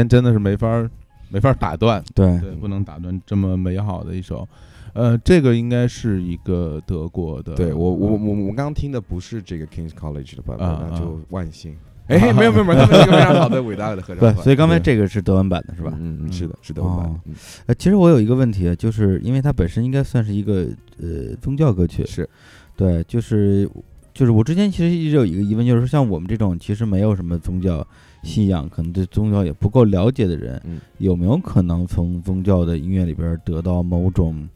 [0.03, 0.89] 间真的是没法儿
[1.29, 4.47] 没法儿打断，对，对，不能打断这么美好的一首。
[4.93, 11.75] 呃，这个应该是一个德国的，对我我我我刚刚听的不是这个 Kings College 的版本，啊那就万幸。
[12.07, 14.43] 哎，没有没有没有，他们是一个非常好的伟大的合唱对，团。
[14.43, 15.93] 所以刚才这个是德文版的是吧？
[15.97, 17.19] 嗯嗯，是的，是德文版哦。
[17.25, 17.33] 嗯
[17.67, 20.67] 呃，其实我有一个问题，就是因为它本身应该算是一个
[21.01, 22.29] 呃宗教歌曲，是
[22.75, 23.67] 对，就是
[24.13, 27.87] 就是我之前其实一直有一个疑问，就是说像我们这种其实没有什么宗教
[28.23, 34.47] 信仰，可能对宗教也不够了解的人，嗯有没有可能从宗教的音乐里边得到某种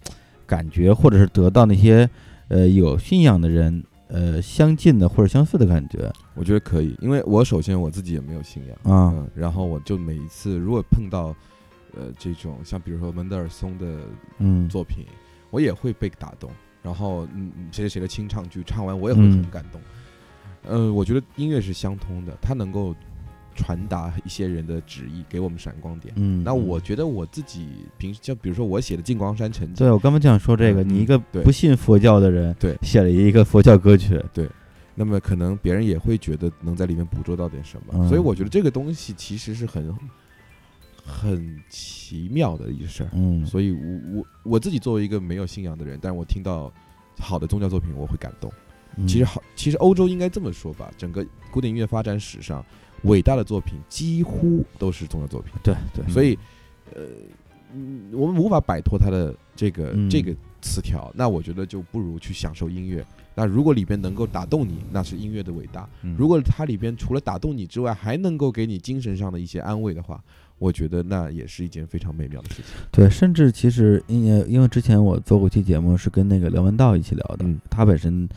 [0.45, 2.09] 感觉，或者是得到那些
[2.47, 6.11] 呃有信仰的人呃相近的或者相似的感觉？
[6.33, 11.35] 我觉得可以，因为我首先我自己也没有信仰，啊，嗯，然后我就每一次如果碰到，
[11.95, 13.99] 呃，这种像比如说门德尔松的
[14.39, 15.05] 嗯，作品，
[15.49, 16.49] 我也会被打动。
[16.83, 19.81] 然后，嗯，嗯谁谁谁的清唱剧唱完，我也会嗯很感动。
[20.63, 22.95] 呃，我觉得音乐是相通的，它能够
[23.57, 26.13] 传达一些人的旨意，给我们闪光点。
[26.15, 27.67] 嗯，那我觉得我自己
[27.97, 32.77] 平时就比如说我写的《静光山沉寂》，对我刚刚就想说这个，嗯你一个不信佛教的人，对。
[32.83, 34.47] 写了一个佛教歌曲，对。
[34.95, 38.07] 那么可能别人也会觉得能在里面捕捉到点什么，嗯。
[38.07, 39.93] 所以我觉得这个东西其实是很
[41.03, 43.09] 很奇妙的一个事儿。
[43.13, 46.71] 嗯，所以我我我自己作为一个没有信仰的人，但是我听到
[47.19, 48.51] 好的宗教作品，我会感动。
[48.97, 49.07] 嗯。
[49.07, 52.65] 其实好，其实欧洲应该这么说吧，整个古典音乐发展史上，
[53.03, 55.53] 伟大的作品几乎都是重要作品。
[55.63, 56.37] 对对，所以，
[56.93, 57.03] 呃，
[57.73, 63.05] 嗯我们无法摆脱它的这个、嗯这个词条，那我觉得就不如去享受音乐。
[63.35, 70.19] 那如果里边能够打动你，那是音乐的伟大；嗯如果它里边除了打动你之外，还能够给你精神上的一些安慰的话，
[70.57, 72.65] 我觉得那也是一件非常美妙的事情。
[72.91, 78.27] 对，甚至其实因为因为之前我做过期节目是跟那个梁文道一起聊的，嗯他本身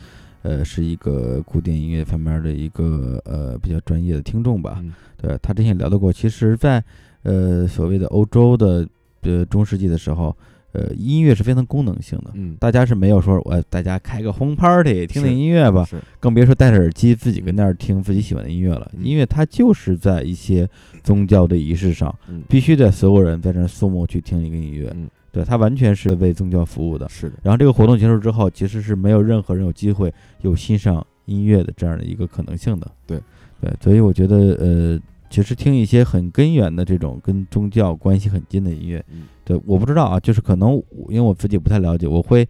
[0.43, 4.93] 呃是一个古典音乐方面的一个呃比较专业的听众吧，嗯。
[5.17, 6.83] 对他之前聊到过，其实在，
[7.23, 8.87] 呃所谓的欧洲的
[9.21, 10.35] 呃中世纪的时候，
[10.71, 12.31] 呃音乐是非常功能性的。
[12.33, 15.87] 嗯，大家是没有说我大家开个轰 party 听听音乐吧，
[16.19, 18.89] 更别说戴着耳机自己跟那儿听自己喜欢的音乐了。
[18.97, 19.05] 嗯。
[19.05, 20.67] 音乐它就是在一些
[21.03, 22.41] 宗教的仪式上，嗯。
[22.49, 27.07] 必须得所有人在这儿肃穆去听一个音乐，嗯对，它完全是为宗教服务的。
[27.07, 32.91] 是的，然后这个活动结束之后，其实是没有任何人有机会有欣赏音乐的这样的一个可能性的。
[33.07, 33.19] 对，
[33.61, 34.99] 对，所以我觉得呃，
[35.29, 40.73] 其实听一些很根源的这种跟宗教关系很近的音乐，嗯对，我不知道啊，就是可能
[41.07, 42.47] 因为我自己不太了解，我会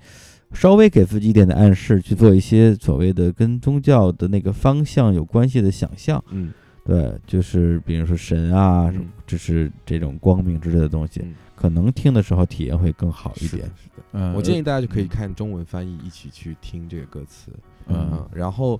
[0.51, 6.23] 稍微给自己一点的暗示，去做一些所谓的跟宗教的那个方向有关系的想象。
[6.31, 6.51] 嗯
[6.91, 14.03] 对，就是比如说神啊，嗯就是这种光明之类的东西，嗯可能听的时候体验会更好一点是的。
[14.11, 17.49] 嗯，我建议大家就可以看中文翻译，一起去听这个歌词。
[17.87, 18.77] 嗯嗯，然后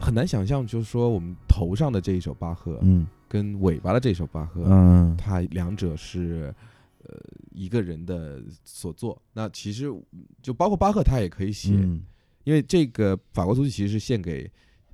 [0.00, 6.54] 很难想象，就是说我们头上的这一首巴赫，嗯跟尾巴的这首巴赫，嗯它两者是
[7.02, 7.14] 呃
[7.50, 9.20] 一个人的所作。
[9.34, 9.92] 那其实
[10.40, 12.02] 就包括巴赫，他也可以写，嗯
[12.44, 14.50] 因为这个法国足球其实是献给。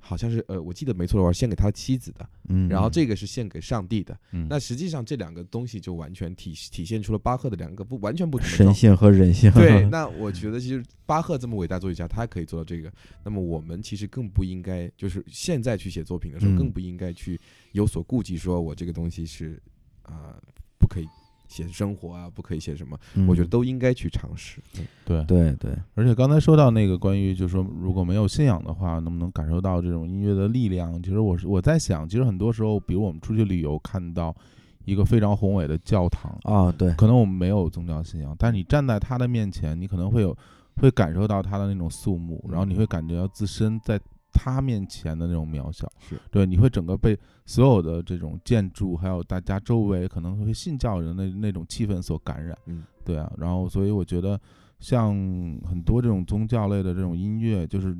[0.07, 4.15] 好像是呃，我记得没错的话，献给他妻子的，嗯，然后这个是献给上帝的。
[4.33, 12.93] 嗯那实际上这两个东西就完全体体现出了巴赫的两个不完全不同的神性和人性，对， 那我觉得其实巴赫这么伟大作曲家，他可以做到这个。
[13.23, 17.39] 那么我们其实更不应该，就是现在去写作品的时候，嗯更不应该去
[17.71, 19.59] 有所顾忌，说我这个东西是
[20.03, 20.37] 啊、
[20.77, 21.07] 不可以
[21.55, 22.97] 写生活啊，不可以写什么。
[23.13, 24.59] 嗯我觉得都应该去尝试。
[24.77, 31.01] 嗯对对对，而且刚才说到那个关于，就是说如果没有信仰的话，能不能感受到这种音乐的力量？
[31.01, 34.35] 其实我是我在想，其实很多时候，比如我们出去旅游，看到
[34.83, 40.35] 一个非常宏伟的教堂，啊对，可能我们没有宗教信仰，但是你站在他的面前，你可能会有
[40.77, 43.99] 会感受到他的那种肃穆，然后你会感觉到自身在
[44.35, 45.89] 他面前的那种渺小。
[45.99, 52.55] 是对，你会整个被所有的这种建筑，还有大家周围可能会信教人的那种气氛所感染。
[52.65, 54.39] 嗯，对啊，然后所以我觉得
[54.79, 55.15] 像
[55.63, 57.97] 很多这种宗教类的这种音乐，就是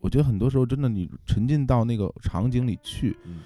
[0.00, 3.40] 我觉得很多时候真的你沉浸到那个场景里去，嗯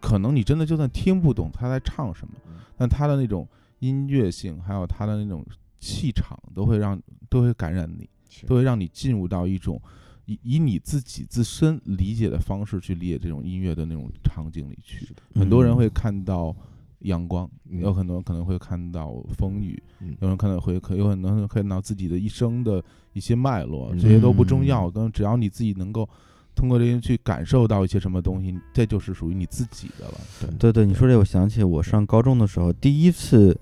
[0.00, 3.46] 可能你真的就算听不懂他在唱什么嗯，但他的那种
[3.80, 5.44] 音乐性，还有他的那种
[5.80, 8.08] 气场，都会让都会感染你，
[8.46, 9.80] 都会让你进入到一种
[10.28, 15.08] 以以你自己自身理解的方式去理解这种音乐的那种场景里去。
[15.34, 16.54] 很多人会看到
[17.00, 17.80] 阳光，嗯。
[17.80, 20.14] 有很多人可能会看到风雨，嗯。
[20.20, 22.84] 有人可能会可有很多人看到自己的一生的
[23.14, 26.06] 一些脉络，嗯这些都不重要，但只要你自己能够
[26.54, 30.14] 通过这些去感受到一些什么东西，这就是属于你自己的了。
[30.40, 33.58] 对，对对，你说这，我想起我上高中的时候，第一次，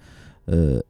[0.47, 0.83] 呃，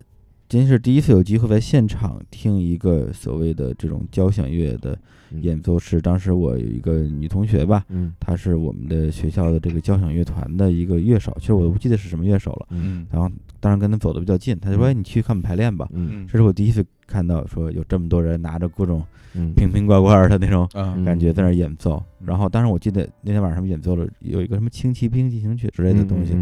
[0.48, 4.96] 真是第一次有机会在现场听一个所谓的这种交响乐的
[5.30, 5.42] 嗯。
[5.42, 8.12] 演奏是，当时我有一个女同学吧，嗯。
[8.20, 12.66] 她是我们的学校的这个交响乐团的一个乐手，其实我都不记得是什么乐手了。
[12.70, 13.06] 嗯。
[13.10, 13.28] 然后
[13.58, 14.88] 当然跟她走的比较近，她就说：“嗯。
[14.90, 16.26] 哎，你去看我们排练吧。”嗯。
[16.28, 19.04] 这是我第一次看到说有这么多人拿着各种
[19.34, 19.52] 嗯。
[19.54, 20.68] 瓶瓶罐罐的那种
[21.04, 21.96] 感觉在那儿演奏。
[22.20, 22.26] 嗯。
[22.28, 26.36] 然后当时我记得那天晚上他们演奏了有一个什么轻骑兵进行曲之类的东西，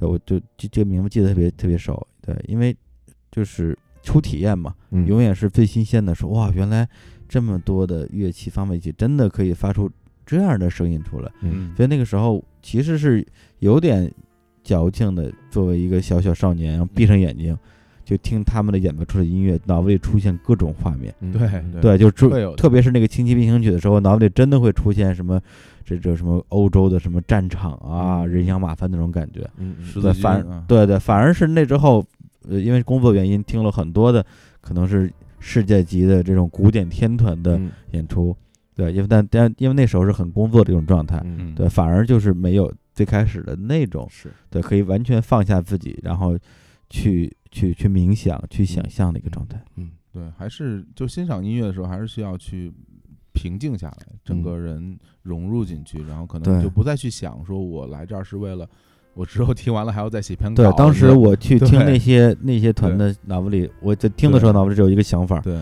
[0.00, 2.76] 我就这这个名字记得特别特别熟，对，因为
[3.36, 5.06] 就是初体验嘛，嗯。
[5.06, 6.88] 永远是最新鲜的，说哇，原来
[7.28, 9.90] 这么多的乐器放在一起，真的可以发出
[10.24, 11.30] 这样的声音出来。
[11.42, 11.74] 嗯。
[11.76, 13.24] 所以那个时候其实是
[13.58, 14.10] 有点
[14.64, 17.56] 矫情的，作为一个小小少年，然后闭上眼睛
[18.04, 21.14] 就听他们的演奏出的音乐，脑子里出现各种画面。
[21.20, 21.32] 嗯。
[21.32, 25.40] 对对对，就出特别是那个《轻骑兵行曲》的时候，脑子里真的会出现什么
[25.84, 28.28] 这这什么欧洲的什么战场啊、嗯。
[28.28, 29.40] 人仰马翻那种感觉。
[29.56, 29.74] 嗯。
[29.78, 29.84] 嗯。
[29.84, 30.64] 对，十字军反啊。
[30.68, 32.04] 对对，反而是那之后，
[32.48, 34.24] 呃，因为工作原因，听了很多的
[34.60, 38.36] 可能是世界级的这种古典天团的嗯演出。
[38.74, 46.38] 对，因为但但因为那时候是很工作的一种状态，嗯对，反而就是没有最开始的那种，是对，可以完全放下自己，然后
[46.90, 49.58] 去去去冥想、去想象的一个状态。
[49.76, 52.70] 嗯对，还是就欣赏音乐的时候，还是需要去
[53.32, 58.68] 平静下来，整个人融入进去，然后可能就不再去想说我来这儿是为了
[59.16, 65.56] 我之后听完了还要再写篇稿对。，当时我去听那些那些团的脑子里，我在听的时候脑子里只有一个想法：对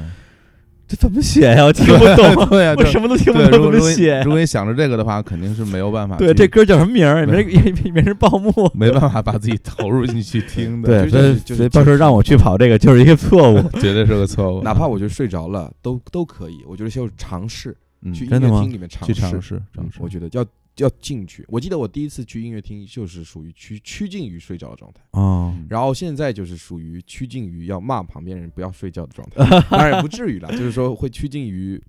[0.87, 1.65] 这怎么写呀？
[1.65, 4.31] 我听不懂 对呀，我什么都听不，懂，如果你怎么写如？
[4.33, 6.17] 果你想着这个的话，肯定是没有办法。
[6.17, 7.21] 对，这歌叫什么名儿？
[7.21, 8.53] 也没也也没人报幕。
[8.75, 13.63] 没办法把自己投入进去听的， 对，所以所以到时候让我去跑这个就是一个错误。
[13.81, 14.63] 绝对是个错误。
[14.63, 16.59] 哪怕我就睡着了，都都可以。
[16.69, 20.45] 我觉得就是尝试嗯去音真的吗乐厅里面尝试，去尝试嗯尝试我觉得要
[20.79, 21.45] 要进去。
[21.49, 29.61] 我记得我第一次去音乐厅就是属于趋趋近于睡觉的状态，哦，然后现在就是属于趋近于要骂旁边人不要睡觉的状态。
[29.71, 31.81] 当然不至于啦，就是说会趋近于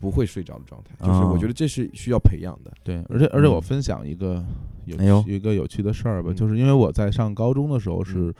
[0.00, 0.90] 不会睡着的状态。
[0.98, 2.72] 就是我哦觉得这是需要培养的。
[2.82, 3.62] 对，而且而且我嗯。
[3.62, 4.44] 分享一个
[4.84, 6.34] 有趣一个有趣的事儿吧，嗯。
[6.36, 8.34] 就是因为我在上高中的时候是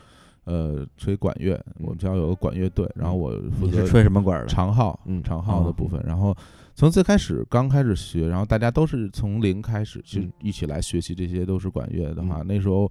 [0.45, 4.49] 呃吹管乐，我们学校有个管乐队，然后我负责吹什么管儿的？
[4.49, 5.23] 长号嗯。
[5.23, 6.37] 长号的哦部分，然后
[6.77, 12.89] 从最开始刚开始学，然后大家都是从零开始，去嗯一起来学习这些都是管乐的话，嗯那时候。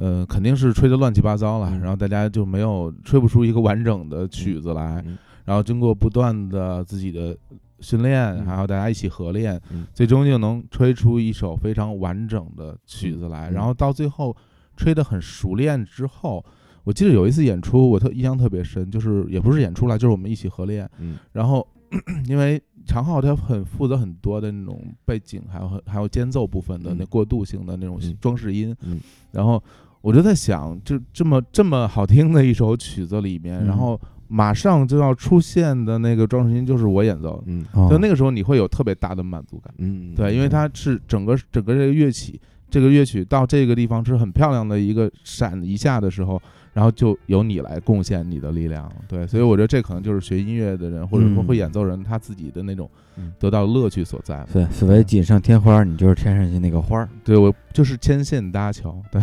[0.00, 7.36] 呃，肯定是吹的乱七八糟了，嗯然后大家就没有吹不出一个完整的曲子来，嗯然后经过不断的自己的
[7.80, 13.50] 训练，嗯还有大家一起合练，嗯最终就能吹出一首非常完整的曲子来。
[13.50, 14.36] 嗯然后到最后
[14.76, 16.44] 吹得很熟练之后，
[16.84, 20.88] 我记得有一次演出，我特印象特别深，就是也不是演出来，就是我们一起合练。
[21.00, 21.66] 嗯然后
[22.26, 27.06] 因为长号它很负责很多的那种背景，还有还有间奏部分的那嗯。
[27.08, 29.00] 过渡性的那种嗯装饰音，嗯。
[29.32, 29.62] 然后
[30.00, 33.66] 我就在想，就这么这么好听的一首曲子里面，嗯。
[33.66, 42.38] 然后马上就要出现的那个装饰音就是我演奏的，就那个时候你会有特别大的满足感，嗯，对，因为它是整个整个这个乐器，
[42.68, 46.40] 这个乐曲到这个地方是很漂亮的一个闪一下的时候，
[46.72, 54.46] 然后就由你来贡献你的力量，对，所以我觉得这可能就是学音乐的人或者说嗯会演奏人他自己的那种嗯得到乐趣所在。
[54.52, 57.08] 对，所谓锦上添花，你就是添上去那个花儿。
[57.24, 59.20] 对我就是牵线搭桥， 对，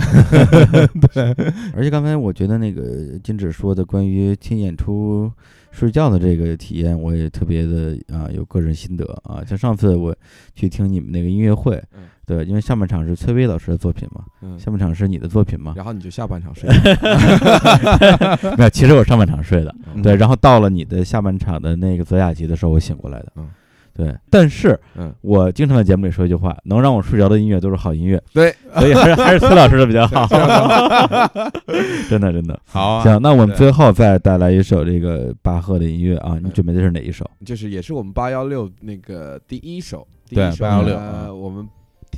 [1.76, 5.32] 而且刚才我觉得那个金指说的关于听演出
[5.76, 9.44] 睡觉的这个体验，我也特别的啊有个人心得啊。
[9.46, 10.16] 像上次我
[10.56, 16.70] 去听你们那个音乐会嗯，对，因为上半场是崔巍老师的作品嘛，嗯，下半场是你的作品嘛，然后你就下半场睡。
[18.58, 20.02] 没有，其实我上半场睡的，嗯。
[20.02, 23.50] 对，然后到了你的下半场的那个泽雅集的时候，我醒过来的，嗯，
[23.96, 30.28] 对，但是嗯，我经常在节目里说一句话，能让我睡着的音乐都是好音乐，对，所以还是 还是崔老师的比较好，
[32.10, 32.60] 真的真的。
[32.66, 36.52] 好啊，行，那我们最后再带来一首这个巴赫的音乐啊，你嗯。
[36.52, 37.30] 准备的是哪一首？
[37.46, 40.66] 就是也是我们八幺六那个第一首，第对一首。
[40.66, 41.40] 816呢嗯。
[41.40, 41.68] 我们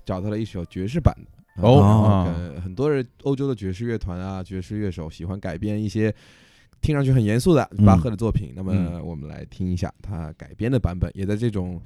[0.05, 1.63] 找到了一首爵士版的。
[1.67, 2.27] 哦。
[2.63, 6.13] 很多人欧洲的爵士乐团啊，爵士乐手喜欢改编一些
[6.81, 7.85] 听上去很严肃的嗯。
[7.85, 8.53] 巴赫的作品。
[8.55, 9.05] 那么嗯。
[9.05, 11.79] 我们来听一下他改编的版本，也在这种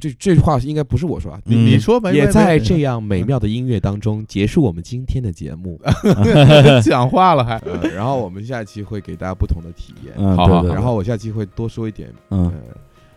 [0.00, 1.66] 这这句话应该不是我说啊，你嗯。
[1.66, 5.80] 你说吧也在这样美妙的音乐当中结束我们今天的节目。
[6.82, 12.52] 讲话了还，呃然后我们下期会给大家不同的体验，嗯，好然后我下期会多说一点嗯，呃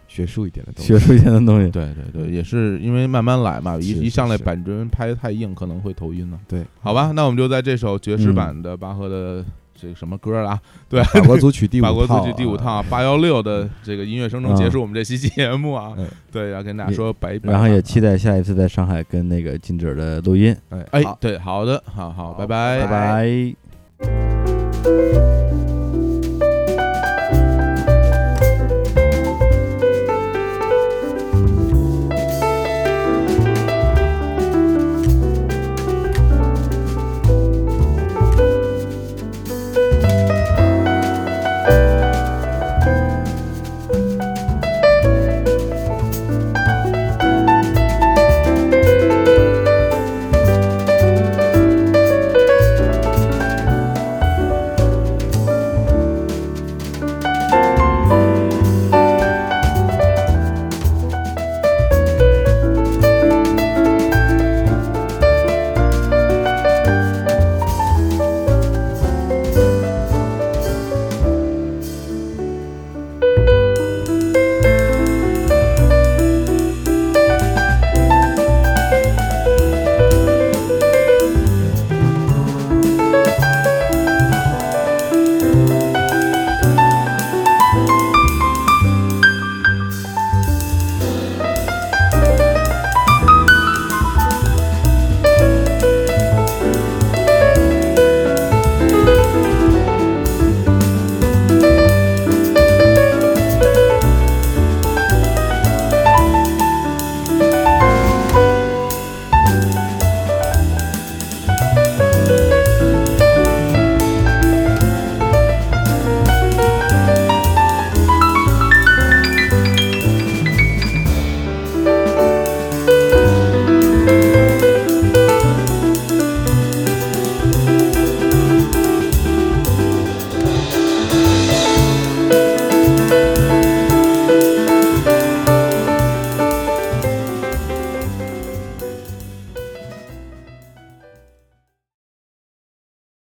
[0.08, 0.88] 学术一点的东西。
[0.92, 6.38] 学术一点的东西，对对对，也是因为慢慢来嘛，一一上来板砖拍得太硬，可能会头晕呢。
[6.50, 8.36] 对，好吧，那我们就在这首爵士嗯。
[8.36, 9.46] 版的巴赫的
[9.82, 10.60] 这个什么歌啊？
[10.88, 16.08] 对，法国组曲第五套， 法国组曲第五套啊八幺六的这个音乐声中结束我们这期节目啊嗯。
[16.32, 17.52] 对，要跟大家说拜拜。
[17.52, 23.56] 然后也期待下一次在上海跟那个金哲的录音，哎，哎对，好的，好好，好拜拜拜
[24.84, 25.51] 拜。